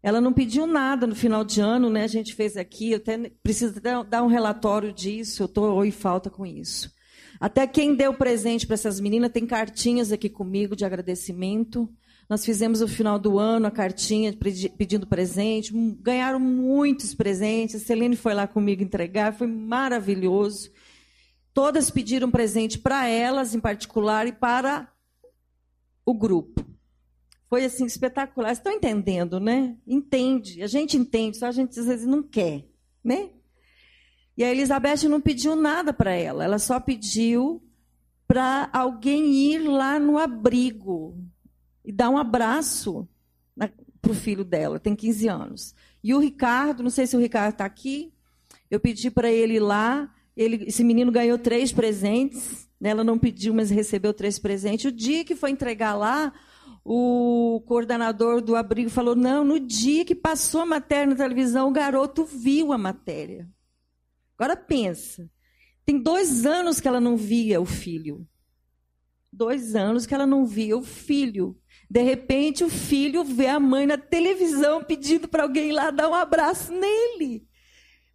[0.00, 2.04] ela não pediu nada no final de ano, né?
[2.04, 6.30] A gente fez aqui, eu até preciso dar um relatório disso, eu estou em falta
[6.30, 6.92] com isso.
[7.40, 11.88] Até quem deu presente para essas meninas tem cartinhas aqui comigo de agradecimento.
[12.28, 14.36] Nós fizemos no final do ano a cartinha
[14.76, 17.76] pedindo presente, ganharam muitos presentes.
[17.76, 20.70] A Celene foi lá comigo entregar, foi maravilhoso.
[21.54, 24.92] Todas pediram presente para elas em particular e para
[26.04, 26.64] o grupo.
[27.48, 28.52] Foi assim espetacular.
[28.52, 29.74] Estão entendendo, né?
[29.86, 30.62] Entende.
[30.62, 32.66] A gente entende, só a gente às vezes não quer,
[33.02, 33.30] né?
[34.36, 37.60] E a Elizabeth não pediu nada para ela, ela só pediu
[38.26, 41.16] para alguém ir lá no abrigo
[41.88, 43.08] e dar um abraço
[43.56, 45.74] para o filho dela, tem 15 anos.
[46.04, 48.12] E o Ricardo, não sei se o Ricardo está aqui,
[48.70, 52.90] eu pedi para ele ir lá, ele, esse menino ganhou três presentes, né?
[52.90, 54.84] ela não pediu, mas recebeu três presentes.
[54.84, 56.30] O dia que foi entregar lá,
[56.84, 61.72] o coordenador do abrigo falou: não, no dia que passou a matéria na televisão, o
[61.72, 63.48] garoto viu a matéria.
[64.38, 65.28] Agora pensa,
[65.86, 68.28] tem dois anos que ela não via o filho.
[69.32, 71.56] Dois anos que ela não via o filho.
[71.90, 76.14] De repente, o filho vê a mãe na televisão pedindo para alguém lá dar um
[76.14, 77.46] abraço nele.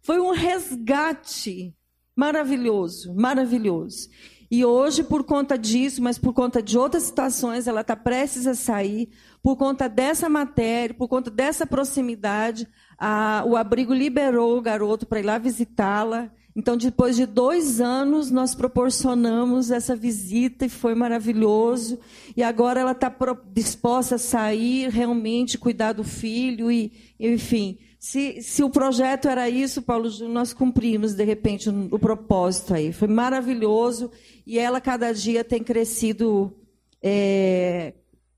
[0.02, 1.74] Foi um resgate
[2.14, 4.08] maravilhoso, maravilhoso.
[4.50, 8.54] E hoje, por conta disso, mas por conta de outras situações, ela está prestes a
[8.54, 9.08] sair.
[9.42, 15.18] Por conta dessa matéria, por conta dessa proximidade, a, o abrigo liberou o garoto para
[15.18, 16.30] ir lá visitá-la.
[16.56, 21.98] Então, depois de dois anos, nós proporcionamos essa visita e foi maravilhoso.
[22.36, 23.12] E agora ela está
[23.52, 29.80] disposta a sair, realmente cuidar do filho e, enfim, se, se o projeto era isso,
[29.80, 32.92] Paulo Júnior, nós cumprimos, de repente, o, propósito aí.
[32.92, 34.10] Foi maravilhoso
[34.46, 36.54] e ela, cada dia, tem crescido
[37.02, 37.94] é,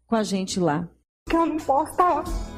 [0.07, 0.88] com a gente lá.
[1.29, 2.56] Que eu não posso estar.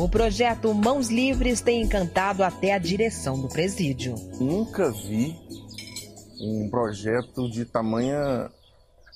[0.00, 4.14] O projeto Mãos Livres tem encantado até a direção do presídio.
[4.40, 5.36] Nunca vi
[6.40, 8.50] um projeto de tamanha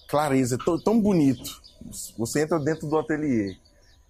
[0.07, 1.59] clareza, tão, bonito.
[2.19, 3.57] Você entra dentro do ateliê,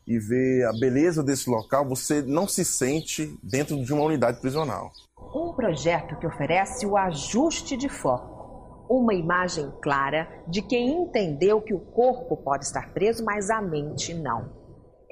[0.04, 4.90] e ver a beleza desse local, você não se sente dentro de uma unidade prisional.
[5.32, 11.72] Um projeto que oferece o ajuste de foco, uma imagem clara de quem entendeu que
[11.72, 14.63] o corpo pode estar preso, mas a mente não.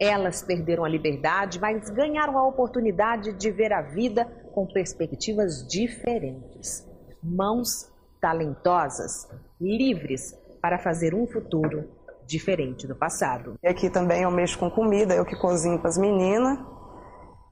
[0.05, 6.85] Elas perderam a liberdade, mas ganharam a oportunidade de ver a vida com perspectivas diferentes.
[7.23, 7.89] Mãos
[8.21, 9.29] talentosas,
[9.61, 11.89] livres para fazer um futuro
[12.27, 13.55] diferente do passado.
[13.63, 16.59] E aqui também eu mexo com comida, eu que cozinho para as meninas.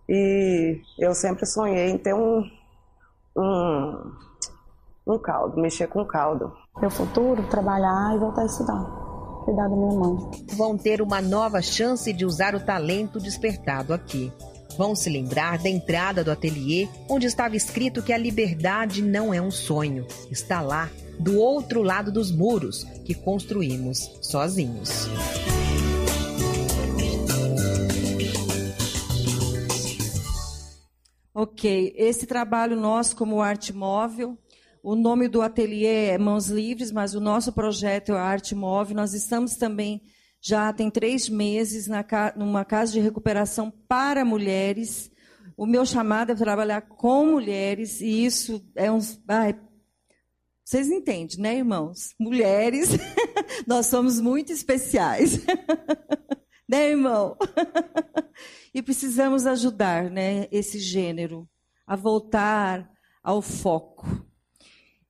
[0.09, 2.43] E eu sempre sonhei em ter um,
[3.37, 4.13] um,
[5.07, 6.53] um caldo, mexer com caldo.
[6.81, 9.00] Meu futuro, trabalhar e voltar a estudar.
[9.45, 10.31] Cuidar da minha mãe.
[10.53, 14.33] Vão ter uma nova chance de usar o talento despertado aqui.
[14.77, 19.41] Vão se lembrar da entrada do ateliê, onde estava escrito que a liberdade não é
[19.41, 20.07] um sonho.
[20.31, 25.09] Está lá do outro lado dos muros que construímos sozinhos.
[31.33, 34.37] Ok, esse trabalho nosso como arte móvel,
[34.83, 38.97] o nome do ateliê é Mãos Livres, mas o nosso projeto é a Arte Móvel.
[38.97, 40.03] Nós estamos também
[40.41, 42.05] já tem três meses na,
[42.35, 45.11] numa casa de recuperação para mulheres.
[45.57, 49.61] O meu chamado é trabalhar com mulheres e isso é um, ai,
[50.65, 52.15] vocês entendem, né, irmãos?
[52.19, 52.91] Mulheres,
[53.67, 55.45] nós somos muito especiais.
[56.67, 57.37] né, irmão?
[58.73, 61.47] e precisamos ajudar né, esse gênero
[61.87, 62.89] a voltar
[63.23, 64.30] ao foco.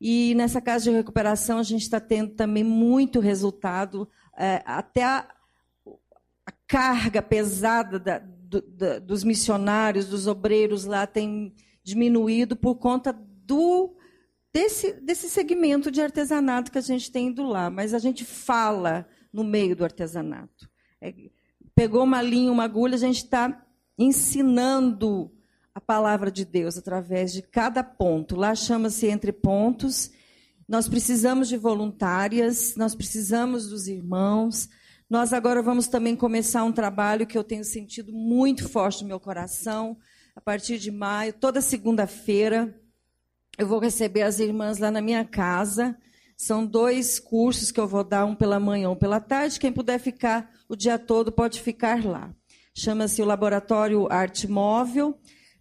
[0.01, 5.29] E nessa casa de recuperação a gente está tendo também muito resultado, é, até a,
[6.47, 13.13] a, carga pesada da, do, da, dos missionários, dos obreiros lá tem diminuído por conta
[13.13, 13.95] do
[14.53, 19.07] desse, desse segmento de artesanato que a gente tem indo lá, mas a gente fala
[19.33, 20.69] no meio do artesanato.
[21.01, 21.15] É,
[21.75, 23.65] pegou uma linha, uma agulha, a gente está
[23.99, 25.31] ensinando
[25.81, 28.37] a palavra de Deus através de cada ponto.
[28.37, 30.11] Lá chama-se Entre Pontos.
[30.69, 34.69] Nós precisamos de voluntárias, nós precisamos dos irmãos.
[35.09, 39.19] Nós agora vamos também começar um trabalho que eu tenho sentido muito forte no meu
[39.19, 39.97] coração,
[40.37, 42.79] a partir de maio, toda segunda-feira,
[43.59, 45.97] eu vou receber as irmãs lá na minha casa.
[46.37, 49.59] São dois cursos que eu vou dar, um pela manhã, um pela tarde.
[49.59, 52.33] Quem puder ficar o dia todo pode ficar lá.
[52.75, 55.19] Chama-se o Laboratório Arte Móvel.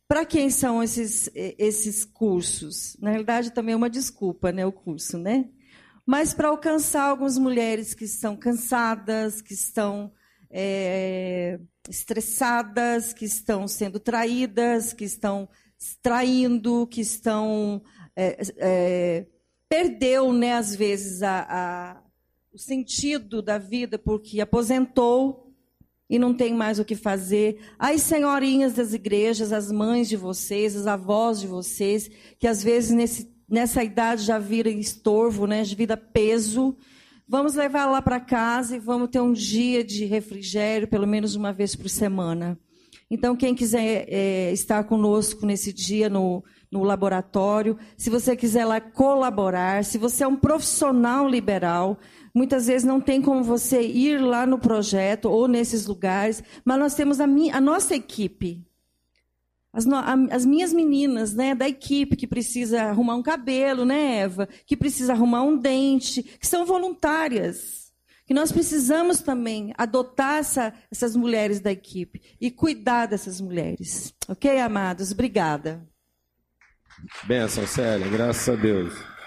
[0.10, 2.98] Para quem são esses, esses cursos?
[3.00, 5.48] Na realidade, também é uma desculpa, né, o curso, né?
[6.04, 10.12] Mas para alcançar algumas mulheres que estão cansadas, que estão
[10.50, 15.48] é, estressadas, que estão sendo traídas, que estão
[16.02, 17.80] traindo, que estão.
[18.16, 19.28] É, é,
[19.70, 22.04] perdeu, né, às vezes, a, a,
[22.52, 25.49] o sentido da vida porque aposentou
[26.10, 27.60] e não tem mais o que fazer.
[27.78, 32.92] As senhorinhas das igrejas, as mães de vocês, as avós de vocês, que às vezes
[32.92, 36.76] nesse, nessa idade já viram estorvo, né, já vira peso.
[37.28, 41.54] Vamos levar lá para casa e vamos ter um dia de refrigério, pelo menos uma
[41.54, 42.58] vez por semana.
[43.12, 48.80] Então, quem quiser é, estar conosco nesse dia no, no laboratório, se você quiser lá
[48.80, 51.98] colaborar, se você é um profissional liberal,
[52.34, 56.94] muitas vezes não tem como você ir lá no projeto ou nesses lugares, mas nós
[56.94, 58.66] temos a, minha, a nossa equipe.
[59.72, 59.86] As,
[60.32, 65.14] as, minhas meninas, né, da equipe que precisa arrumar um cabelo, né, Eva, que precisa
[65.14, 67.94] arrumar um dente, que são voluntárias,
[68.26, 74.60] que nós precisamos também adotar essa, essas mulheres da equipe e cuidar dessas mulheres, ok,
[74.60, 75.12] amados?
[75.12, 75.88] Obrigada.
[77.26, 79.19] Benção, Célia, graças a Deus.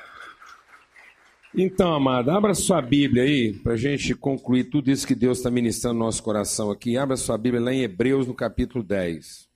[1.55, 5.51] Então, amada, abra sua Bíblia aí, para a gente concluir tudo isso que Deus está
[5.51, 6.97] ministrando no nosso coração aqui.
[6.97, 9.51] Abra sua Bíblia lá em Hebreus, no capítulo 10.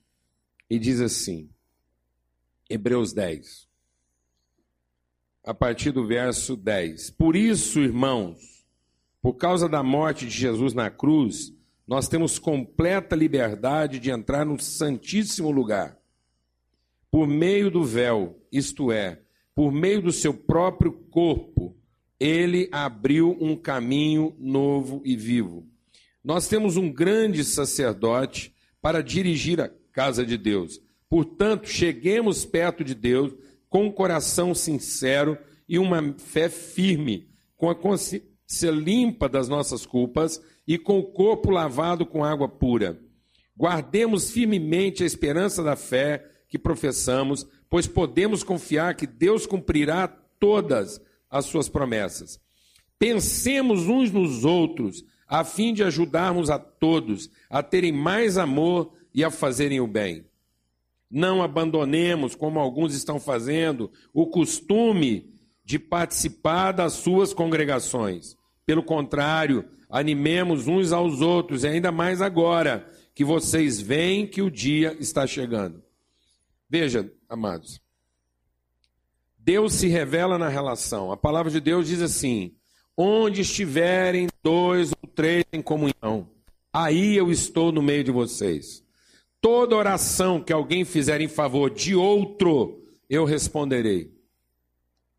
[0.68, 1.48] E diz assim,
[2.68, 3.66] Hebreus 10,
[5.42, 7.12] a partir do verso 10.
[7.12, 8.66] Por isso, irmãos,
[9.22, 11.50] por causa da morte de Jesus na cruz,
[11.88, 15.96] nós temos completa liberdade de entrar no Santíssimo Lugar,
[17.10, 19.22] por meio do véu, isto é,
[19.54, 21.74] por meio do seu próprio corpo
[22.18, 25.66] ele abriu um caminho novo e vivo.
[26.24, 30.80] Nós temos um grande sacerdote para dirigir a casa de Deus.
[31.08, 33.32] Portanto, cheguemos perto de Deus
[33.68, 35.38] com um coração sincero
[35.68, 41.50] e uma fé firme, com a consciência limpa das nossas culpas e com o corpo
[41.50, 43.00] lavado com água pura.
[43.56, 51.00] Guardemos firmemente a esperança da fé que professamos, pois podemos confiar que Deus cumprirá todas
[51.30, 52.40] as suas promessas.
[52.98, 59.24] Pensemos uns nos outros, a fim de ajudarmos a todos a terem mais amor e
[59.24, 60.24] a fazerem o bem.
[61.10, 65.32] Não abandonemos, como alguns estão fazendo, o costume
[65.64, 68.36] de participar das suas congregações.
[68.64, 74.50] Pelo contrário, animemos uns aos outros, e ainda mais agora que vocês veem que o
[74.50, 75.82] dia está chegando.
[76.68, 77.80] Veja, amados,
[79.46, 81.12] Deus se revela na relação.
[81.12, 82.52] A palavra de Deus diz assim:
[82.96, 86.28] onde estiverem dois ou três em comunhão,
[86.72, 88.84] aí eu estou no meio de vocês.
[89.40, 94.10] Toda oração que alguém fizer em favor de outro, eu responderei.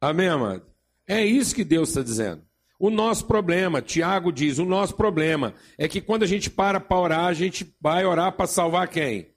[0.02, 0.66] Amém, amado?
[1.08, 2.42] É isso que Deus está dizendo.
[2.78, 7.00] O nosso problema, Tiago diz, o nosso problema é que quando a gente para para
[7.00, 9.30] orar, a gente vai orar para salvar quem?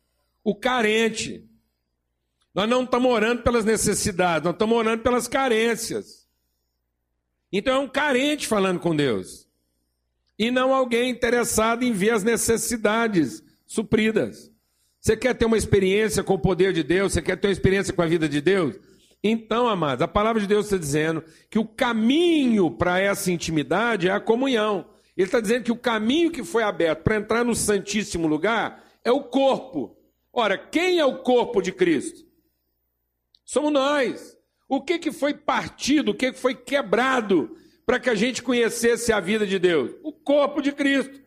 [0.42, 1.48] O carente.
[2.54, 6.26] Nós não estamos orando pelas necessidades, nós estamos orando pelas carências.
[7.52, 9.48] Então é um carente falando com Deus.
[10.38, 14.50] E não alguém interessado em ver as necessidades supridas.
[15.00, 17.12] Você quer ter uma experiência com o poder de Deus?
[17.12, 18.76] Você quer ter uma experiência com a vida de Deus?
[19.22, 24.12] Então, amados, a palavra de Deus está dizendo que o caminho para essa intimidade é
[24.12, 24.86] a comunhão.
[25.16, 29.12] Ele está dizendo que o caminho que foi aberto para entrar no Santíssimo Lugar é
[29.12, 29.96] o corpo.
[30.32, 32.29] Ora, quem é o corpo de Cristo?
[33.50, 34.38] Somos nós.
[34.68, 39.12] O que, que foi partido, o que, que foi quebrado para que a gente conhecesse
[39.12, 39.90] a vida de Deus?
[40.04, 41.20] O corpo de Cristo.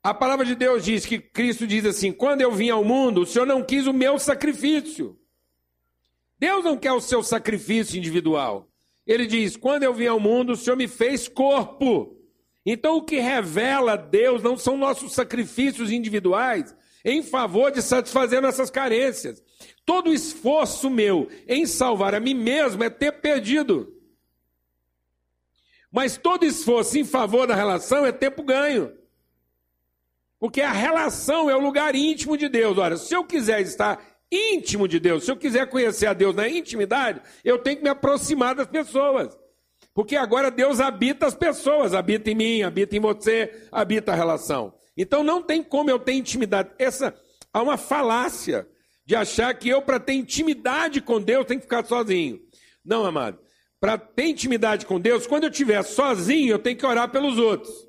[0.00, 3.26] A palavra de Deus diz que Cristo diz assim: quando eu vim ao mundo, o
[3.26, 5.18] Senhor não quis o meu sacrifício.
[6.38, 8.68] Deus não quer o seu sacrifício individual.
[9.04, 12.16] Ele diz: quando eu vim ao mundo, o Senhor me fez corpo.
[12.64, 16.72] Então, o que revela Deus não são nossos sacrifícios individuais
[17.04, 19.42] em favor de satisfazer nossas carências.
[19.84, 23.92] Todo esforço meu em salvar a mim mesmo é ter perdido.
[25.90, 28.92] Mas todo esforço em favor da relação é tempo ganho.
[30.38, 32.78] Porque a relação é o lugar íntimo de Deus.
[32.78, 36.48] Ora, se eu quiser estar íntimo de Deus, se eu quiser conhecer a Deus na
[36.48, 39.38] intimidade, eu tenho que me aproximar das pessoas.
[39.94, 44.72] Porque agora Deus habita as pessoas, habita em mim, habita em você, habita a relação.
[44.96, 46.70] Então não tem como eu ter intimidade.
[46.78, 47.14] Essa
[47.52, 48.68] há uma falácia
[49.04, 52.40] de achar que eu, para ter intimidade com Deus, tenho que ficar sozinho.
[52.84, 53.38] Não, amado.
[53.80, 57.88] Para ter intimidade com Deus, quando eu estiver sozinho, eu tenho que orar pelos outros.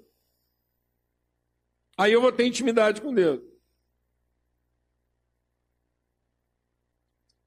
[1.97, 3.41] Aí eu vou ter intimidade com Deus.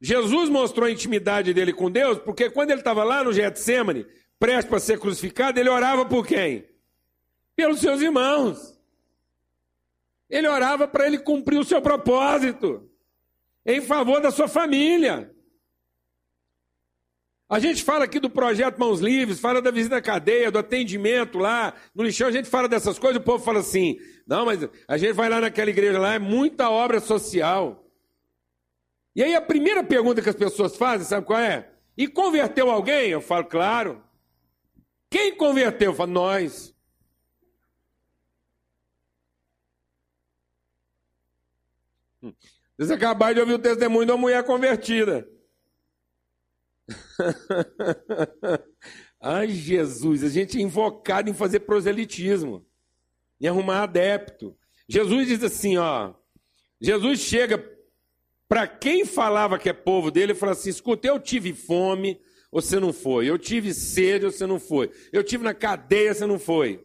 [0.01, 4.07] Jesus mostrou a intimidade dele com Deus, porque quando ele estava lá no Getsemane,
[4.39, 6.69] prestes para ser crucificado, ele orava por quem?
[7.57, 8.76] Pelos seus irmãos.
[10.29, 12.89] Ele orava para ele cumprir o seu propósito,
[13.65, 15.33] em favor da sua família.
[17.49, 21.39] A gente fala aqui do projeto Mãos Livres, fala da visita à cadeia, do atendimento
[21.39, 24.99] lá, no lixão, a gente fala dessas coisas, o povo fala assim: não, mas a
[24.99, 27.85] gente vai lá naquela igreja lá, é muita obra social.
[29.15, 31.71] E aí a primeira pergunta que as pessoas fazem, sabe qual é?
[31.97, 33.09] E converteu alguém?
[33.09, 34.05] Eu falo, claro.
[35.09, 35.93] Quem converteu?
[35.93, 36.76] Eu falo, nós.
[42.77, 45.29] Vocês acabaram de ouvir o testemunho de uma mulher convertida.
[49.21, 52.65] Ai, Jesus, a gente é invocado em fazer proselitismo,
[53.41, 54.57] em arrumar adepto.
[54.89, 56.15] Jesus diz assim, ó.
[56.81, 57.59] Jesus chega
[58.49, 62.21] para quem falava que é povo dele, ele fala assim: escuta, eu tive fome,
[62.51, 63.29] você não foi.
[63.29, 64.91] Eu tive sede, você não foi.
[65.13, 66.85] Eu tive na cadeia, você não foi.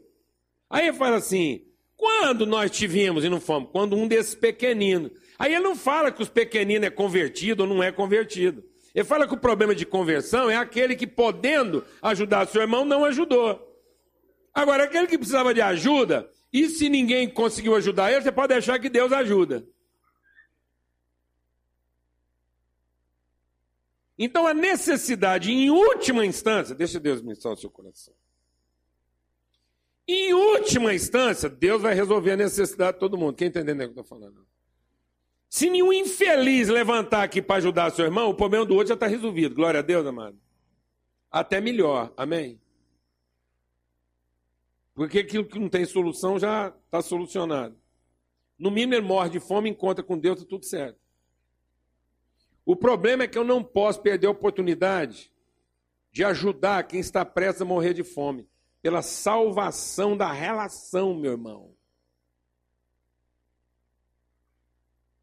[0.70, 1.66] Aí ele fala assim:
[1.96, 3.70] quando nós tivemos e não fomos?
[3.72, 5.12] Quando um desses pequeninos.
[5.42, 8.64] Aí ele não fala que os pequeninos é convertido ou não é convertido.
[8.94, 13.04] Ele fala que o problema de conversão é aquele que, podendo ajudar seu irmão, não
[13.06, 13.60] ajudou.
[14.54, 18.78] Agora, aquele que precisava de ajuda, e se ninguém conseguiu ajudar ele, você pode deixar
[18.78, 19.68] que Deus ajuda.
[24.20, 28.14] Então a necessidade, em última instância, deixa Deus ministrar o seu coração.
[30.08, 33.36] Em última instância, Deus vai resolver a necessidade de todo mundo.
[33.36, 34.51] Quem entendendo o que eu estou falando?
[35.52, 39.06] Se nenhum infeliz levantar aqui para ajudar seu irmão, o problema do outro já está
[39.06, 39.54] resolvido.
[39.54, 40.40] Glória a Deus, amado.
[41.30, 42.14] Até melhor.
[42.16, 42.58] Amém?
[44.96, 47.76] Porque aquilo que não tem solução já está solucionado.
[48.58, 50.98] No mínimo ele morre de fome, encontra com Deus, está tudo certo.
[52.66, 55.34] O problema é que eu não posso perder a oportunidade
[56.14, 58.48] de ajudar quem está prestes a morrer de fome,
[58.82, 61.71] pela salvação da relação, meu irmão.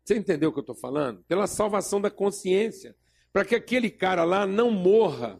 [0.09, 1.22] Você entendeu o que eu estou falando?
[1.24, 2.96] Pela salvação da consciência.
[3.30, 5.38] Para que aquele cara lá não morra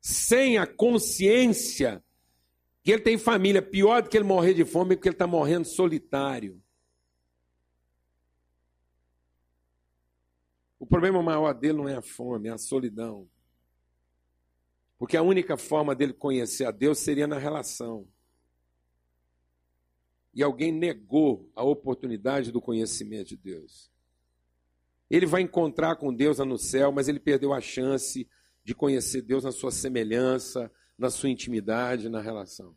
[0.00, 2.02] sem a consciência
[2.82, 3.60] que ele tem família.
[3.60, 6.58] Pior do que ele morrer de fome porque ele está morrendo solitário.
[10.78, 13.28] O problema maior dele não é a fome, é a solidão.
[14.98, 18.08] Porque a única forma dele conhecer a Deus seria na relação.
[20.38, 23.90] E alguém negou a oportunidade do conhecimento de Deus.
[25.10, 28.24] Ele vai encontrar com Deus lá no céu, mas ele perdeu a chance
[28.62, 32.72] de conhecer Deus na sua semelhança, na sua intimidade, na relação.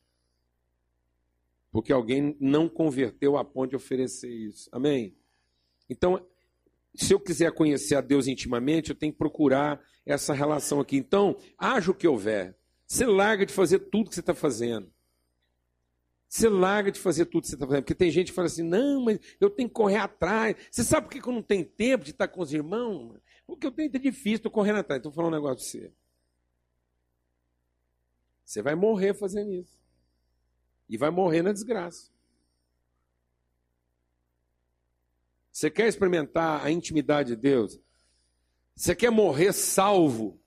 [1.72, 4.68] Porque alguém não converteu a ponto de oferecer isso.
[4.72, 5.16] Amém?
[5.88, 6.26] Então,
[6.96, 10.98] se eu quiser conhecer a Deus intimamente, eu tenho que procurar essa relação aqui.
[10.98, 12.58] Então, haja o que houver.
[12.88, 14.92] Você larga de fazer tudo que você está fazendo.
[16.32, 17.84] Você larga de fazer tudo que você está fazendo.
[17.84, 20.56] Porque tem gente que fala assim: não, mas eu tenho que correr atrás.
[20.72, 23.20] Você sabe por que eu não tenho tempo de estar com os irmãos?
[23.46, 25.00] Porque eu tenho é difícil, estou correndo atrás.
[25.00, 25.94] Estou falando um negócio para você.
[28.46, 29.78] Você vai morrer fazendo isso.
[30.88, 32.10] E vai morrer na desgraça.
[35.52, 37.78] Você quer experimentar a intimidade de Deus?
[38.74, 40.40] Você quer morrer salvo?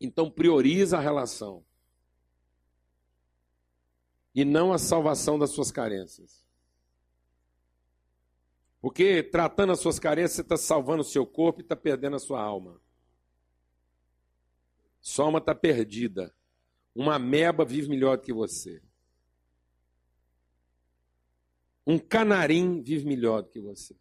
[0.00, 1.62] Então prioriza a relação.
[4.38, 6.46] E não a salvação das suas carências.
[8.80, 12.20] Porque tratando as suas carências, você está salvando o seu corpo e está perdendo a
[12.20, 12.80] sua alma.
[15.00, 16.32] Sua alma está perdida.
[16.94, 18.80] Uma meba vive melhor do que você.
[21.84, 23.96] Um canarim vive melhor do que você.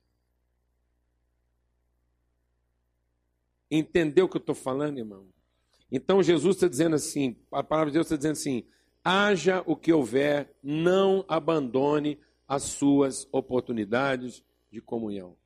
[3.72, 5.28] Entendeu o que eu estou falando, irmão?
[5.92, 8.68] Então Jesus está dizendo assim, a palavra de Deus está dizendo assim:
[9.08, 15.38] haja o que houver, não abandone as suas oportunidades de comunhão.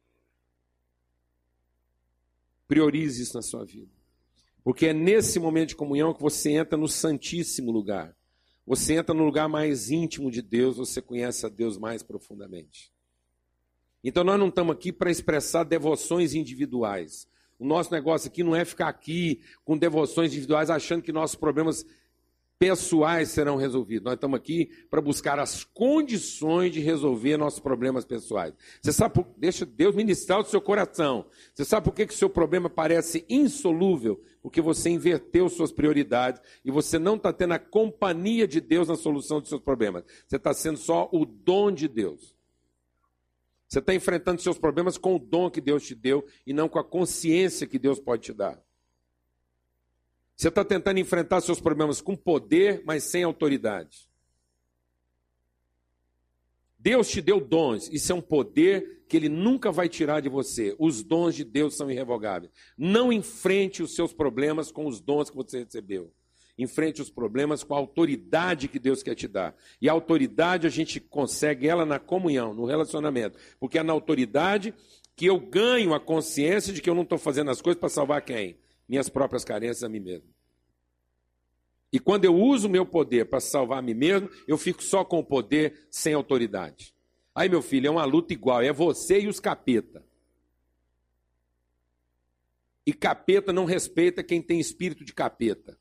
[2.67, 3.91] Priorize isso na sua vida.
[4.63, 8.15] Porque é nesse momento de comunhão que você entra no santíssimo lugar.
[8.65, 12.91] Você entra no lugar mais íntimo de Deus, você conhece a Deus mais profundamente.
[14.03, 17.27] Então nós não estamos aqui para expressar devoções individuais.
[17.59, 21.85] O nosso negócio aqui não é ficar aqui com devoções individuais achando que nossos problemas
[22.61, 24.05] pessoais serão resolvidos.
[24.05, 28.53] Nós estamos aqui para buscar as condições de resolver nossos problemas pessoais.
[28.79, 29.25] Você sabe, por...
[29.35, 31.25] deixa Deus ministrar o seu coração.
[31.55, 34.21] Você sabe por que, o seu problema parece insolúvel?
[34.43, 38.95] Porque você inverteu suas prioridades e você não está tendo a companhia de Deus na
[38.95, 40.03] solução dos seus problemas.
[40.27, 42.35] Você está sendo só o dom de Deus.
[43.67, 46.77] Você está enfrentando seus problemas com o dom que Deus te deu e não com
[46.77, 48.61] a consciência que Deus pode te dar.
[50.41, 54.09] Você está tentando enfrentar seus problemas com poder, mas sem autoridade.
[56.79, 60.75] Deus te deu dons, isso é um poder que Ele nunca vai tirar de você.
[60.79, 62.51] Os dons de Deus são irrevogáveis.
[62.75, 66.11] Não enfrente os seus problemas com os dons que você recebeu.
[66.57, 69.55] Enfrente os problemas com a autoridade que Deus quer te dar.
[69.79, 73.37] E a autoridade a gente consegue ela na comunhão, no relacionamento.
[73.59, 74.73] Porque é na autoridade
[75.15, 78.23] que eu ganho a consciência de que eu não estou fazendo as coisas para salvar
[78.23, 78.57] quem?
[78.91, 80.27] Minhas próprias carências a mim mesmo.
[81.93, 85.05] E quando eu uso o meu poder para salvar a mim mesmo, eu fico só
[85.05, 86.93] com o poder sem autoridade.
[87.33, 90.05] Aí, meu filho, é uma luta igual, é você e os capeta.
[92.85, 95.79] E capeta não respeita quem tem espírito de capeta.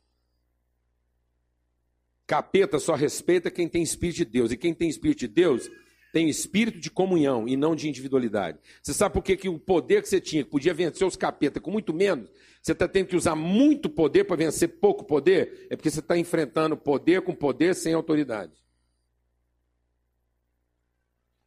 [2.28, 4.52] Capeta só respeita quem tem espírito de Deus.
[4.52, 5.68] E quem tem espírito de Deus
[6.12, 8.58] tem espírito de comunhão e não de individualidade.
[8.82, 11.62] Você sabe por que, que o poder que você tinha, que podia vencer os capetas
[11.62, 12.30] com muito menos,
[12.60, 15.66] você está tendo que usar muito poder para vencer pouco poder?
[15.70, 18.52] É porque você está enfrentando poder com poder sem autoridade.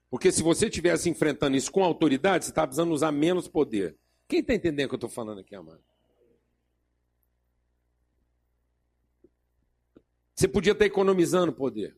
[0.10, 3.98] Porque se você estivesse enfrentando isso com autoridade, você está precisando usar menos poder.
[4.28, 5.82] Quem está entendendo o que eu estou falando aqui, amado?
[10.36, 11.96] Você podia estar economizando poder.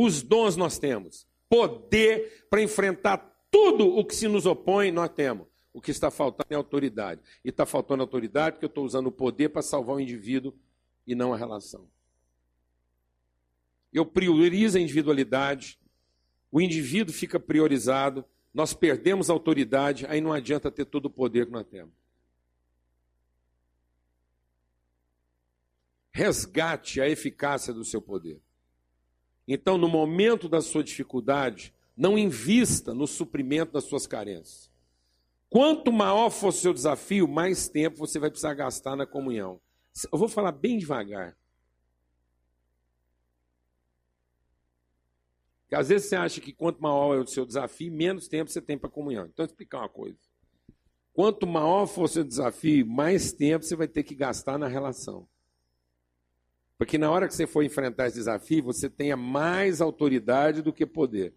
[0.00, 1.26] Os dons nós temos.
[1.48, 3.18] Poder para enfrentar
[3.50, 5.48] tudo o que se nos opõe, nós temos.
[5.72, 7.20] O que está faltando é autoridade.
[7.44, 10.54] E está faltando autoridade porque eu estou usando o poder para salvar o indivíduo
[11.04, 11.90] e não a relação.
[13.92, 15.80] Eu priorizo a individualidade,
[16.52, 18.24] o indivíduo fica priorizado,
[18.54, 21.92] nós perdemos a autoridade, aí não adianta ter todo o poder que nós temos.
[26.12, 28.40] Resgate a eficácia do seu poder.
[29.50, 34.70] Então, no momento da sua dificuldade, não invista no suprimento das suas carências.
[35.48, 39.58] Quanto maior for o seu desafio, mais tempo você vai precisar gastar na comunhão.
[40.12, 41.34] Eu vou falar bem devagar.
[45.62, 48.60] Porque às vezes você acha que quanto maior é o seu desafio, menos tempo você
[48.60, 49.24] tem para comunhão.
[49.24, 50.18] Então, vou explicar uma coisa.
[51.14, 55.26] Quanto maior for o seu desafio, mais tempo você vai ter que gastar na relação.
[56.78, 60.86] Porque na hora que você for enfrentar esse desafio, você tenha mais autoridade do que
[60.86, 61.34] poder.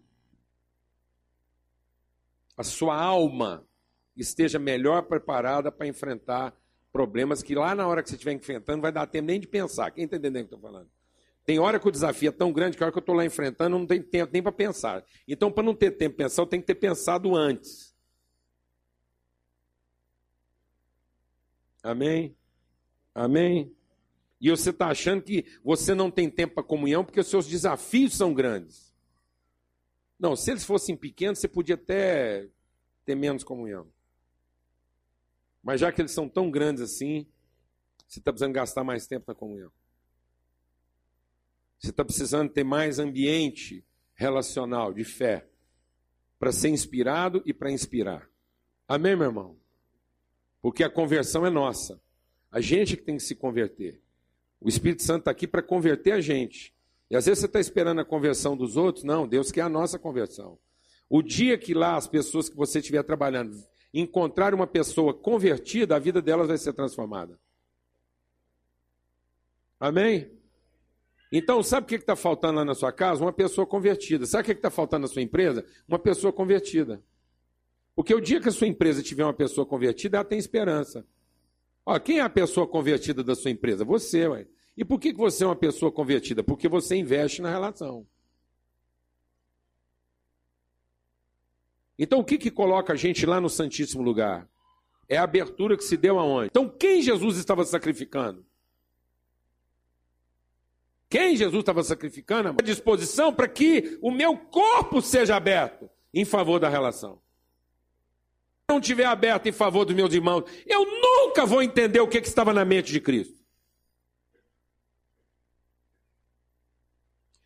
[2.56, 3.68] A sua alma
[4.16, 6.56] esteja melhor preparada para enfrentar
[6.92, 9.48] problemas que lá na hora que você estiver enfrentando não vai dar tempo nem de
[9.48, 9.90] pensar.
[9.90, 10.90] Quem está entendendo o que eu estou falando?
[11.44, 13.26] Tem hora que o desafio é tão grande que a hora que eu estou lá
[13.26, 15.04] enfrentando não tem tempo nem para pensar.
[15.28, 17.96] Então, para não ter tempo para pensar, eu tenho que ter pensado antes.
[21.82, 22.38] Amém?
[23.16, 23.76] Amém?
[24.42, 28.16] E você está achando que você não tem tempo para comunhão porque os seus desafios
[28.16, 28.92] são grandes.
[30.20, 32.50] Não, se eles fossem pequenos, você podia até
[33.06, 33.88] ter menos comunhão.
[35.62, 37.28] Mas já que eles são tão grandes assim,
[38.08, 39.72] você está precisando gastar mais tempo na comunhão.
[41.78, 43.86] Você está precisando ter mais ambiente
[44.16, 45.48] relacional, de fé,
[46.40, 48.28] para ser inspirado e para inspirar.
[48.88, 49.56] Amém, meu irmão?
[50.62, 52.02] Porque a conversão é nossa.
[52.52, 54.01] A gente que tem que se converter.
[54.62, 56.74] O Espírito Santo está aqui para converter a gente.
[57.10, 59.04] E às vezes você está esperando a conversão dos outros.
[59.04, 60.58] Não, Deus quer a nossa conversão.
[61.10, 63.58] O dia que lá as pessoas que você estiver trabalhando
[63.94, 67.38] encontrar uma pessoa convertida, a vida delas vai ser transformada.
[69.80, 70.32] Amém?
[71.32, 73.24] Então, sabe o que está faltando lá na sua casa?
[73.24, 74.26] Uma pessoa convertida.
[74.26, 75.66] Sabe o que está faltando na sua empresa?
[75.88, 77.02] Uma pessoa convertida.
[77.96, 81.06] Porque o dia que a sua empresa tiver uma pessoa convertida, ela tem esperança.
[81.86, 83.84] Ó, quem é a pessoa convertida da sua empresa?
[83.84, 84.48] Você, ué.
[84.78, 86.44] E por que você é uma pessoa convertida?
[86.44, 88.08] Porque você investe na relação.
[91.98, 94.50] Então, o que, que coloca a gente lá no Santíssimo Lugar?
[95.08, 96.48] É a abertura que se deu aonde?
[96.48, 98.46] Então, quem Jesus estava sacrificando?
[101.10, 102.50] Quem Jesus estava sacrificando?
[102.50, 107.22] A disposição para que o meu corpo seja aberto em favor da relação
[108.72, 112.28] não estiver aberto em favor dos meus irmãos, eu nunca vou entender o que, que
[112.28, 113.42] estava na mente de Cristo.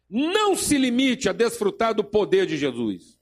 [0.08, 3.20] Não se limite a desfrutar do poder de Jesus.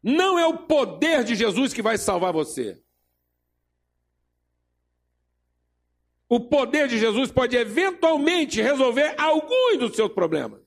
[0.00, 2.80] Não é o poder de Jesus que vai salvar você.
[6.28, 10.62] O poder de Jesus pode eventualmente resolver alguns dos seus problemas.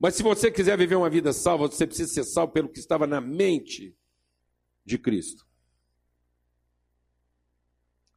[0.00, 3.06] Mas se você quiser viver uma vida salva, você precisa ser salvo pelo que estava
[3.06, 3.94] na mente
[4.82, 5.46] de Cristo.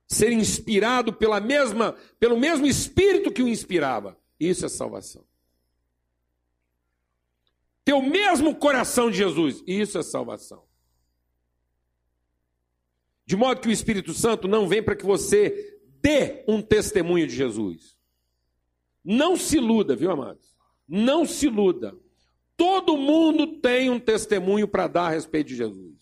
[0.08, 4.18] Ser inspirado pela mesma, pelo mesmo espírito que o inspirava.
[4.40, 5.26] Isso é salvação.
[7.84, 9.62] Ter o mesmo coração de Jesus.
[9.68, 10.64] Isso é salvação.
[13.26, 17.36] De modo que o Espírito Santo não vem para que você dê um testemunho de
[17.36, 17.98] Jesus.
[19.04, 20.53] Não se iluda, viu, amados?
[20.96, 21.98] Não se iluda.
[22.56, 25.96] Todo mundo tem um testemunho para dar a respeito de Jesus.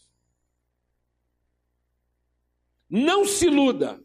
[2.90, 4.04] Não se iluda.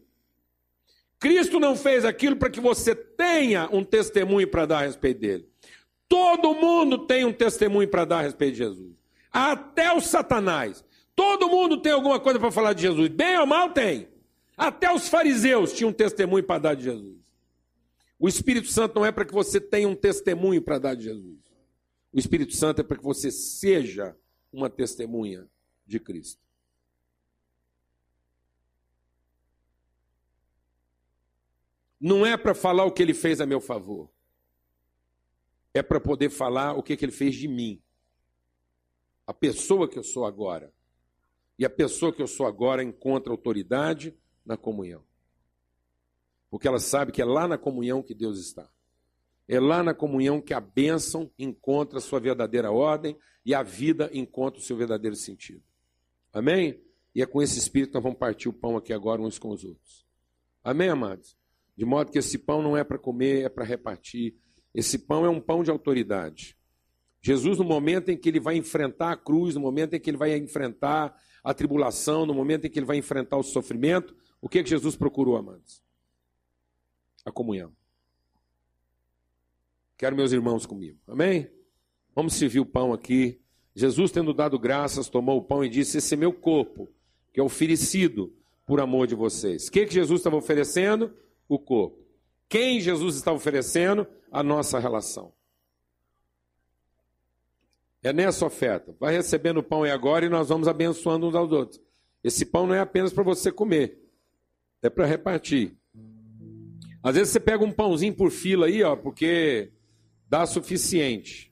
[1.19, 5.49] Cristo não fez aquilo para que você tenha um testemunho para dar a respeito dele.
[6.07, 8.95] Todo mundo tem um testemunho para dar a respeito de Jesus.
[9.29, 10.85] Até o Satanás.
[11.13, 13.09] Todo mundo tem alguma coisa para falar de Jesus.
[13.09, 14.07] Bem ou mal tem.
[14.55, 17.16] Até os fariseus tinham um testemunho para dar de Jesus.
[18.19, 21.39] O Espírito Santo não é para que você tenha um testemunho para dar de Jesus.
[22.11, 24.17] O Espírito Santo é para que você seja
[24.51, 25.47] uma testemunha
[25.85, 26.41] de Cristo.
[31.99, 34.09] Não é para falar o que ele fez a meu favor.
[35.73, 37.81] É para poder falar o que, que ele fez de mim.
[39.25, 40.73] A pessoa que eu sou agora.
[41.57, 44.15] E a pessoa que eu sou agora encontra autoridade
[44.45, 45.03] na comunhão.
[46.49, 48.69] Porque ela sabe que é lá na comunhão que Deus está.
[49.47, 54.09] É lá na comunhão que a bênção encontra a sua verdadeira ordem e a vida
[54.13, 55.63] encontra o seu verdadeiro sentido.
[56.33, 56.81] Amém?
[57.15, 59.49] E é com esse espírito que nós vamos partir o pão aqui agora uns com
[59.49, 60.05] os outros.
[60.63, 61.37] Amém, amados?
[61.75, 64.35] De modo que esse pão não é para comer, é para repartir.
[64.73, 66.57] Esse pão é um pão de autoridade.
[67.21, 70.17] Jesus, no momento em que ele vai enfrentar a cruz, no momento em que ele
[70.17, 74.59] vai enfrentar a tribulação, no momento em que ele vai enfrentar o sofrimento, o que,
[74.59, 75.81] é que Jesus procurou, amados?
[77.27, 77.71] A comunhão.
[79.97, 80.97] Quero meus irmãos comigo.
[81.07, 81.49] Amém?
[82.15, 83.39] Vamos servir o pão aqui.
[83.75, 86.87] Jesus, tendo dado graças, tomou o pão e disse: Esse é meu corpo,
[87.33, 88.33] que é oferecido
[88.65, 89.67] por amor de vocês.
[89.67, 91.13] O que, que Jesus estava oferecendo?
[91.47, 92.05] o corpo.
[92.49, 94.07] Quem Jesus está oferecendo?
[94.31, 95.33] A nossa relação.
[98.03, 98.95] É nessa oferta.
[98.99, 101.81] Vai recebendo o pão e agora e nós vamos abençoando uns aos outros.
[102.23, 103.97] Esse pão não é apenas para você comer,
[104.81, 105.77] é para repartir.
[107.03, 109.71] Às vezes você pega um pãozinho por fila aí, ó, porque
[110.29, 111.51] dá suficiente.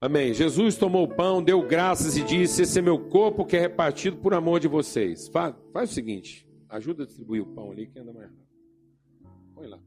[0.00, 0.34] Amém.
[0.34, 4.16] Jesus tomou o pão, deu graças e disse: Esse é meu corpo que é repartido
[4.16, 5.28] por amor de vocês.
[5.28, 8.42] Faz, faz o seguinte: ajuda a distribuir o pão ali que anda mais rápido.
[9.54, 9.80] Põe lá.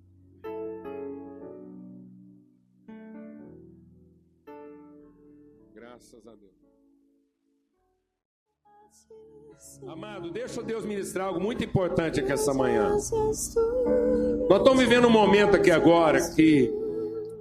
[5.74, 6.65] Graças a Deus.
[9.88, 12.90] Amado, deixa Deus ministrar algo muito importante aqui essa manhã.
[12.90, 13.14] Nós
[14.60, 16.74] estamos vivendo um momento aqui agora que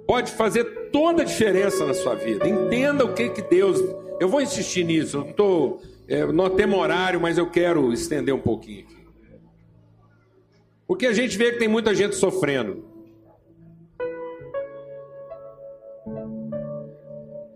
[0.07, 2.47] pode fazer toda a diferença na sua vida.
[2.47, 3.79] Entenda o que que Deus.
[4.19, 5.17] Eu vou insistir nisso.
[5.17, 5.81] Eu estou.
[6.07, 8.85] É, não temos horário, mas eu quero estender um pouquinho.
[10.87, 12.85] Porque a gente vê que tem muita gente sofrendo.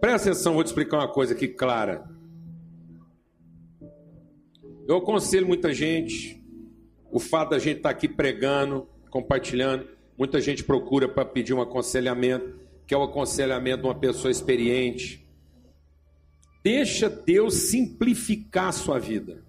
[0.01, 2.03] Presta atenção, vou te explicar uma coisa aqui clara.
[4.89, 6.43] Eu aconselho muita gente,
[7.11, 9.87] o fato da gente estar tá aqui pregando, compartilhando,
[10.17, 15.29] muita gente procura para pedir um aconselhamento, que é o aconselhamento de uma pessoa experiente.
[16.63, 19.45] Deixa Deus simplificar a sua vida.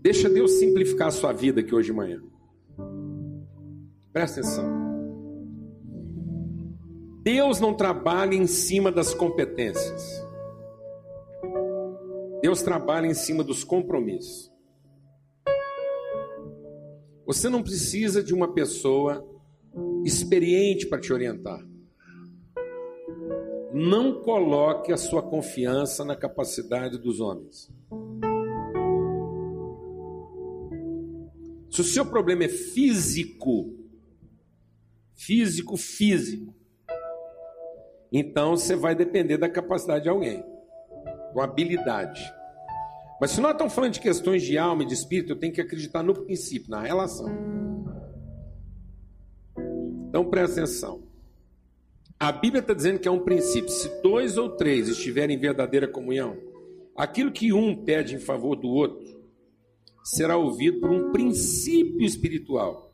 [0.00, 2.22] Deixa Deus simplificar a sua vida aqui hoje de manhã.
[4.12, 4.64] Presta atenção.
[7.24, 10.27] Deus não trabalha em cima das competências.
[12.40, 14.52] Deus trabalha em cima dos compromissos.
[17.26, 19.26] Você não precisa de uma pessoa
[20.04, 21.62] experiente para te orientar.
[23.72, 27.70] Não coloque a sua confiança na capacidade dos homens.
[31.70, 33.76] Se o seu problema é físico,
[35.14, 36.54] físico, físico,
[38.10, 40.42] então você vai depender da capacidade de alguém,
[41.34, 42.22] uma habilidade.
[43.20, 45.60] Mas se nós estamos falando de questões de alma e de espírito, eu tenho que
[45.60, 47.28] acreditar no princípio, na relação.
[50.08, 51.02] Então presta atenção.
[52.18, 53.70] A Bíblia está dizendo que é um princípio.
[53.70, 56.36] Se dois ou três estiverem em verdadeira comunhão,
[56.96, 59.18] aquilo que um pede em favor do outro,
[60.02, 62.88] será ouvido por um princípio espiritual.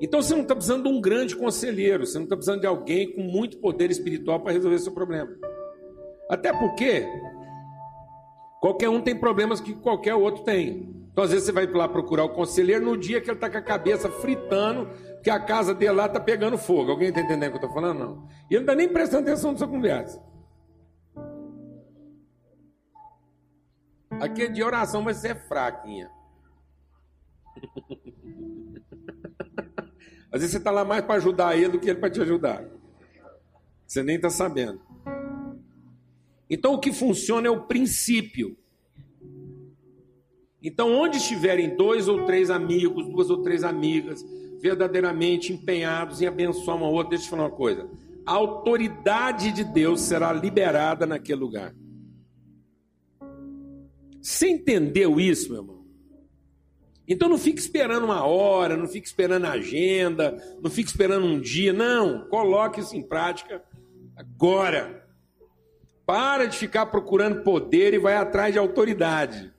[0.00, 3.12] Então você não está precisando de um grande conselheiro, você não está precisando de alguém
[3.12, 5.34] com muito poder espiritual para resolver seu problema.
[6.30, 7.06] Até porque
[8.60, 10.94] qualquer um tem problemas que qualquer outro tem.
[11.16, 13.56] Então, às vezes, você vai lá procurar o conselheiro no dia que ele está com
[13.56, 14.90] a cabeça fritando,
[15.22, 16.90] que a casa dele lá está pegando fogo.
[16.90, 17.98] Alguém está entendendo o que eu estou falando?
[17.98, 18.28] Não.
[18.50, 20.22] E ele não está nem prestando atenção na sua conversa.
[24.20, 26.10] Aqui é de oração, mas você é fraquinha.
[30.30, 32.62] Às vezes você está lá mais para ajudar ele do que ele para te ajudar.
[33.86, 34.80] Você nem está sabendo.
[36.48, 38.56] Então o que funciona é o princípio.
[40.62, 44.24] Então, onde estiverem dois ou três amigos, duas ou três amigas,
[44.60, 47.88] verdadeiramente empenhados em abençoar uma outra, deixa eu falar uma coisa:
[48.24, 51.74] a autoridade de Deus será liberada naquele lugar.
[54.20, 55.86] Você entendeu isso, meu irmão?
[57.06, 61.38] Então não fique esperando uma hora, não fique esperando a agenda, não fique esperando um
[61.38, 62.26] dia, não.
[62.28, 63.62] Coloque isso em prática
[64.16, 65.05] agora.
[66.06, 69.52] Para de ficar procurando poder e vai atrás de autoridade.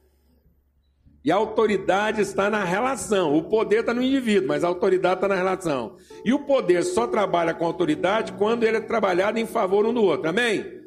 [1.27, 3.35] E a autoridade está na relação.
[3.35, 5.97] O poder está no indivíduo, mas a autoridade está na relação.
[6.23, 10.01] E o poder só trabalha com autoridade quando ele é trabalhado em favor um do
[10.01, 10.29] outro.
[10.29, 10.77] Amém?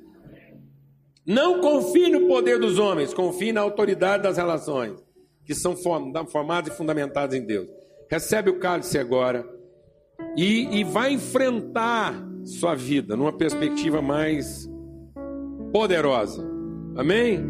[1.26, 4.98] Não confie no poder dos homens, confie na autoridade das relações,
[5.44, 7.68] que são formadas e fundamentadas em Deus.
[8.10, 9.46] Recebe o cálice agora
[10.36, 14.66] e, e vai enfrentar sua vida numa perspectiva mais
[15.72, 16.46] poderosa.
[16.96, 17.40] Amém?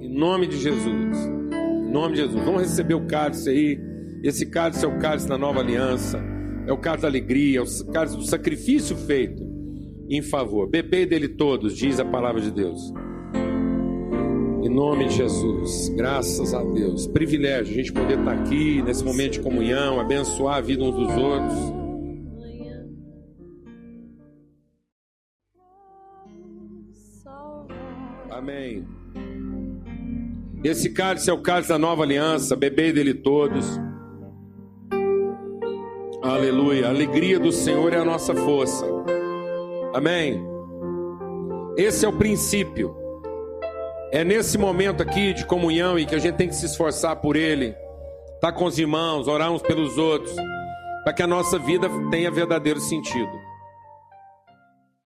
[0.00, 0.86] Em nome de Jesus.
[0.86, 2.44] Em nome de Jesus.
[2.44, 3.80] Vamos receber o cálice aí.
[4.22, 6.22] Esse cálice é o cálice da nova aliança.
[6.66, 9.42] É o cálice da alegria, é o cálice do sacrifício feito
[10.08, 10.68] em favor.
[10.68, 12.92] Bebei dele todos, diz a palavra de Deus.
[14.62, 17.06] Em nome de Jesus, graças a Deus.
[17.08, 21.16] Privilégio a gente poder estar aqui nesse momento de comunhão, abençoar a vida uns dos
[21.16, 21.81] outros.
[28.42, 28.84] Amém.
[30.64, 33.64] Esse cálice é o cálice da nova aliança, bebei dele todos.
[36.20, 36.88] Aleluia.
[36.88, 38.84] A alegria do Senhor é a nossa força.
[39.94, 40.44] Amém.
[41.76, 42.96] Esse é o princípio.
[44.10, 47.36] É nesse momento aqui de comunhão e que a gente tem que se esforçar por
[47.36, 47.68] Ele,
[48.34, 50.34] estar tá com os irmãos, orar uns pelos outros,
[51.04, 53.51] para que a nossa vida tenha verdadeiro sentido.